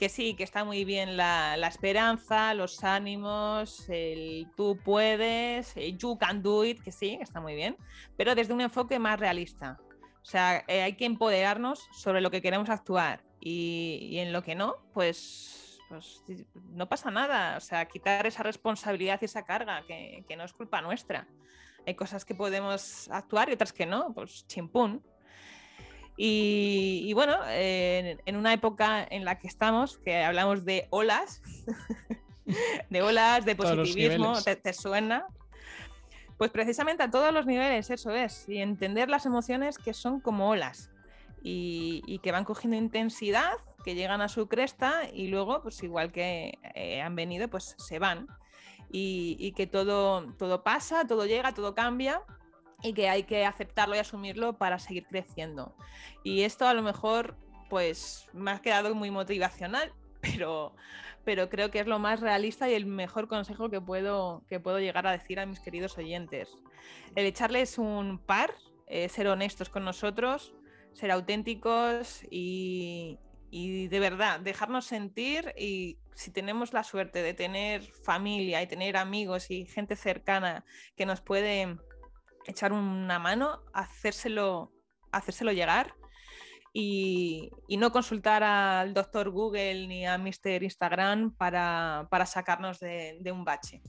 Que 0.00 0.08
sí, 0.08 0.34
que 0.34 0.42
está 0.42 0.64
muy 0.64 0.84
bien 0.84 1.16
la, 1.16 1.56
la 1.56 1.68
esperanza, 1.68 2.52
los 2.54 2.82
ánimos, 2.82 3.88
el 3.88 4.48
tú 4.56 4.76
puedes, 4.84 5.76
el 5.76 5.96
you 5.96 6.18
can 6.18 6.42
do 6.42 6.64
it, 6.64 6.82
que 6.82 6.90
sí, 6.90 7.16
está 7.20 7.40
muy 7.40 7.54
bien, 7.54 7.76
pero 8.16 8.34
desde 8.34 8.52
un 8.52 8.60
enfoque 8.60 8.98
más 8.98 9.20
realista. 9.20 9.78
O 10.24 10.26
sea, 10.26 10.64
eh, 10.68 10.80
hay 10.80 10.94
que 10.94 11.04
empoderarnos 11.04 11.86
sobre 11.92 12.22
lo 12.22 12.30
que 12.30 12.40
queremos 12.40 12.70
actuar 12.70 13.22
y, 13.40 14.16
en 14.16 14.32
lo 14.32 14.42
que 14.42 14.54
no, 14.54 14.76
pues, 14.94 15.78
pues, 15.90 16.24
no 16.70 16.88
pasa 16.88 17.10
nada. 17.10 17.58
O 17.58 17.60
sea, 17.60 17.84
quitar 17.84 18.26
esa 18.26 18.42
responsabilidad 18.42 19.18
y 19.20 19.26
esa 19.26 19.44
carga 19.44 19.84
que, 19.86 20.24
no 20.34 20.44
es 20.44 20.54
culpa 20.54 20.80
nuestra. 20.80 21.28
Hay 21.86 21.94
cosas 21.94 22.24
que 22.24 22.34
podemos 22.34 23.10
actuar 23.10 23.50
y 23.50 23.52
otras 23.52 23.74
que 23.74 23.84
no, 23.84 24.14
pues 24.14 24.46
chimpún. 24.46 25.02
Y, 26.16 27.12
bueno, 27.12 27.36
en, 27.46 28.36
una 28.36 28.54
época 28.54 29.06
en 29.10 29.26
la 29.26 29.38
que 29.38 29.48
estamos, 29.48 29.98
que 29.98 30.24
hablamos 30.24 30.64
de 30.64 30.86
olas, 30.88 31.42
de 32.88 33.02
olas, 33.02 33.44
de 33.44 33.56
positivismo, 33.56 34.40
¿te, 34.40 34.72
suena? 34.72 35.26
Pues 36.38 36.50
precisamente 36.50 37.02
a 37.02 37.10
todos 37.10 37.32
los 37.32 37.46
niveles, 37.46 37.90
eso 37.90 38.10
es, 38.10 38.48
y 38.48 38.58
entender 38.58 39.08
las 39.08 39.24
emociones 39.26 39.78
que 39.78 39.94
son 39.94 40.20
como 40.20 40.48
olas 40.48 40.90
y, 41.44 42.18
que 42.22 42.32
van 42.32 42.44
cogiendo 42.44 42.76
intensidad, 42.76 43.52
que 43.84 43.94
llegan 43.94 44.20
a 44.22 44.28
su 44.28 44.48
cresta 44.48 45.02
y 45.12 45.28
luego, 45.28 45.62
pues 45.62 45.82
igual 45.82 46.10
que 46.10 46.58
eh, 46.74 47.02
han 47.02 47.14
venido, 47.14 47.48
pues 47.48 47.74
se 47.78 47.98
van. 47.98 48.26
Y, 48.90 49.52
que 49.56 49.66
todo, 49.66 50.32
todo 50.38 50.62
pasa, 50.62 51.04
todo 51.06 51.26
llega, 51.26 51.52
todo 51.52 51.74
cambia 51.74 52.22
y 52.82 52.92
que 52.92 53.08
hay 53.08 53.24
que 53.24 53.44
aceptarlo 53.44 53.96
y 53.96 53.98
asumirlo 53.98 54.56
para 54.56 54.78
seguir 54.78 55.06
creciendo. 55.06 55.74
Y 56.22 56.42
esto 56.42 56.66
a 56.66 56.74
lo 56.74 56.82
mejor, 56.82 57.36
pues 57.68 58.28
me 58.32 58.52
ha 58.52 58.60
quedado 58.60 58.94
muy 58.94 59.10
motivacional, 59.10 59.92
pero, 60.24 60.74
pero 61.24 61.48
creo 61.48 61.70
que 61.70 61.80
es 61.80 61.86
lo 61.86 61.98
más 61.98 62.20
realista 62.20 62.68
y 62.68 62.74
el 62.74 62.86
mejor 62.86 63.28
consejo 63.28 63.70
que 63.70 63.80
puedo, 63.80 64.44
que 64.48 64.60
puedo 64.60 64.80
llegar 64.80 65.06
a 65.06 65.12
decir 65.12 65.40
a 65.40 65.46
mis 65.46 65.60
queridos 65.60 65.98
oyentes. 65.98 66.56
El 67.14 67.26
echarles 67.26 67.78
un 67.78 68.18
par, 68.18 68.54
eh, 68.86 69.08
ser 69.08 69.28
honestos 69.28 69.68
con 69.68 69.84
nosotros, 69.84 70.54
ser 70.92 71.10
auténticos 71.10 72.22
y, 72.30 73.18
y 73.50 73.88
de 73.88 74.00
verdad 74.00 74.40
dejarnos 74.40 74.86
sentir 74.86 75.52
y 75.58 75.98
si 76.14 76.30
tenemos 76.30 76.72
la 76.72 76.84
suerte 76.84 77.22
de 77.22 77.34
tener 77.34 77.82
familia 77.82 78.62
y 78.62 78.66
tener 78.66 78.96
amigos 78.96 79.50
y 79.50 79.66
gente 79.66 79.96
cercana 79.96 80.64
que 80.96 81.06
nos 81.06 81.20
puede 81.20 81.76
echar 82.46 82.72
una 82.72 83.18
mano, 83.18 83.62
hacérselo, 83.72 84.72
hacérselo 85.10 85.52
llegar 85.52 85.94
y, 86.76 87.50
no 87.78 87.92
consultar 87.92 88.42
al 88.42 88.92
doctor 88.92 89.30
Google 89.30 89.86
ni 89.86 90.04
a 90.04 90.18
Mr. 90.18 90.62
Instagram 90.62 91.34
para, 91.36 92.26
sacarnos 92.26 92.80
de, 92.80 93.32
un 93.32 93.44
bache. 93.44 93.80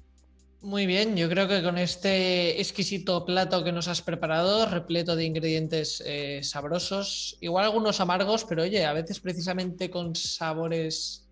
Muy 0.61 0.85
bien, 0.85 1.15
yo 1.15 1.27
creo 1.27 1.47
que 1.47 1.61
con 1.61 1.77
este 1.77 2.59
exquisito 2.61 3.25
plato 3.25 3.63
que 3.63 3.71
nos 3.71 3.87
has 3.87 4.01
preparado, 4.01 4.67
repleto 4.67 5.15
de 5.15 5.25
ingredientes 5.25 6.01
eh, 6.05 6.41
sabrosos, 6.43 7.37
igual 7.41 7.65
algunos 7.65 7.99
amargos, 7.99 8.45
pero 8.45 8.63
oye, 8.63 8.85
a 8.85 8.93
veces 8.93 9.19
precisamente 9.19 9.89
con 9.89 10.15
sabores 10.15 11.27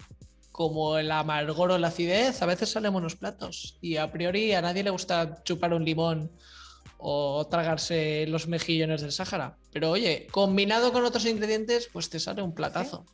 como 0.51 0.97
el 0.97 1.11
amargor 1.11 1.71
o 1.71 1.77
la 1.77 1.87
acidez, 1.87 2.41
a 2.41 2.45
veces 2.45 2.69
salen 2.69 2.93
buenos 2.93 3.15
platos. 3.15 3.77
Y 3.81 3.97
a 3.97 4.11
priori 4.11 4.53
a 4.53 4.61
nadie 4.61 4.83
le 4.83 4.91
gusta 4.91 5.43
chupar 5.43 5.73
un 5.73 5.85
limón 5.85 6.31
o 7.05 7.45
tragarse 7.47 8.25
los 8.27 8.47
mejillones 8.47 9.01
del 9.01 9.11
Sáhara. 9.11 9.57
Pero 9.73 9.91
oye, 9.91 10.27
combinado 10.31 10.93
con 10.93 11.03
otros 11.03 11.25
ingredientes, 11.25 11.89
pues 11.91 12.09
te 12.09 12.17
sale 12.17 12.41
un 12.41 12.53
platazo. 12.55 13.05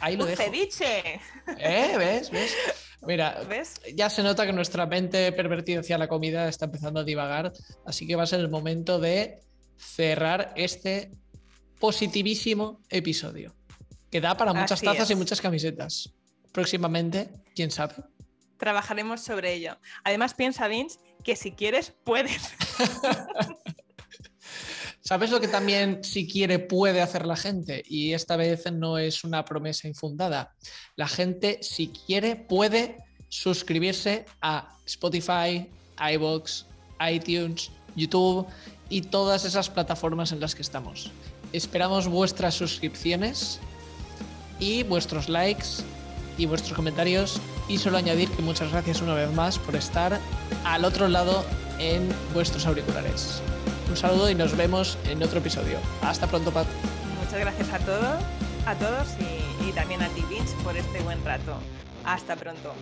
Ahí 0.00 0.16
lo 0.16 0.26
dejo. 0.26 0.42
ceviche! 0.42 1.20
¿Eh? 1.58 1.94
¿Ves? 1.96 2.30
¿Ves? 2.30 2.56
Mira, 3.02 3.40
¿Ves? 3.48 3.80
ya 3.94 4.10
se 4.10 4.24
nota 4.24 4.44
que 4.46 4.52
nuestra 4.52 4.84
mente 4.86 5.30
pervertida 5.30 5.78
hacia 5.78 5.96
la 5.96 6.08
comida 6.08 6.48
está 6.48 6.64
empezando 6.64 7.00
a 7.00 7.04
divagar, 7.04 7.52
así 7.86 8.04
que 8.04 8.16
va 8.16 8.24
a 8.24 8.26
ser 8.26 8.40
el 8.40 8.50
momento 8.50 8.98
de 8.98 9.38
cerrar 9.76 10.52
este 10.56 11.12
positivísimo 11.78 12.80
episodio, 12.90 13.54
que 14.10 14.20
da 14.20 14.36
para 14.36 14.52
muchas 14.52 14.82
tazas 14.82 15.08
y 15.08 15.14
muchas 15.14 15.40
camisetas. 15.40 16.12
Próximamente, 16.52 17.30
quién 17.54 17.70
sabe. 17.70 17.94
Trabajaremos 18.58 19.20
sobre 19.20 19.54
ello. 19.54 19.78
Además, 20.02 20.34
piensa, 20.34 20.66
Vince, 20.66 20.98
que 21.22 21.36
si 21.36 21.52
quieres, 21.52 21.92
puedes. 22.04 22.42
¿Sabes 25.00 25.30
lo 25.30 25.40
que 25.40 25.48
también, 25.48 26.04
si 26.04 26.28
quiere, 26.28 26.58
puede 26.58 27.00
hacer 27.00 27.26
la 27.26 27.36
gente? 27.36 27.82
Y 27.86 28.12
esta 28.12 28.36
vez 28.36 28.70
no 28.70 28.98
es 28.98 29.24
una 29.24 29.44
promesa 29.44 29.88
infundada. 29.88 30.54
La 30.94 31.08
gente, 31.08 31.58
si 31.62 31.88
quiere, 31.88 32.36
puede 32.36 32.96
suscribirse 33.28 34.26
a 34.40 34.76
Spotify, 34.86 35.68
iBox, 36.12 36.66
iTunes, 37.10 37.70
YouTube 37.96 38.46
y 38.88 39.02
todas 39.02 39.44
esas 39.44 39.68
plataformas 39.68 40.32
en 40.32 40.40
las 40.40 40.54
que 40.54 40.62
estamos. 40.62 41.10
Esperamos 41.52 42.06
vuestras 42.06 42.54
suscripciones 42.54 43.58
y 44.58 44.82
vuestros 44.84 45.28
likes 45.28 45.82
y 46.38 46.46
vuestros 46.46 46.74
comentarios 46.74 47.40
y 47.70 47.78
solo 47.78 47.98
añadir 47.98 48.28
que 48.30 48.42
muchas 48.42 48.72
gracias 48.72 49.00
una 49.00 49.14
vez 49.14 49.32
más 49.32 49.58
por 49.58 49.76
estar 49.76 50.18
al 50.64 50.84
otro 50.84 51.06
lado 51.06 51.44
en 51.78 52.08
vuestros 52.34 52.66
auriculares. 52.66 53.40
Un 53.88 53.96
saludo 53.96 54.28
y 54.28 54.34
nos 54.34 54.56
vemos 54.56 54.98
en 55.08 55.22
otro 55.22 55.38
episodio. 55.38 55.78
Hasta 56.02 56.26
pronto, 56.26 56.50
Pat. 56.50 56.66
Muchas 57.24 57.38
gracias 57.38 57.72
a 57.72 57.78
todos, 57.78 58.20
a 58.66 58.74
todos 58.74 59.08
y, 59.66 59.70
también 59.70 60.02
a 60.02 60.08
ti, 60.08 60.24
Vince, 60.28 60.56
por 60.64 60.76
este 60.76 61.00
buen 61.02 61.24
rato. 61.24 61.54
Hasta 62.04 62.34
pronto. 62.34 62.74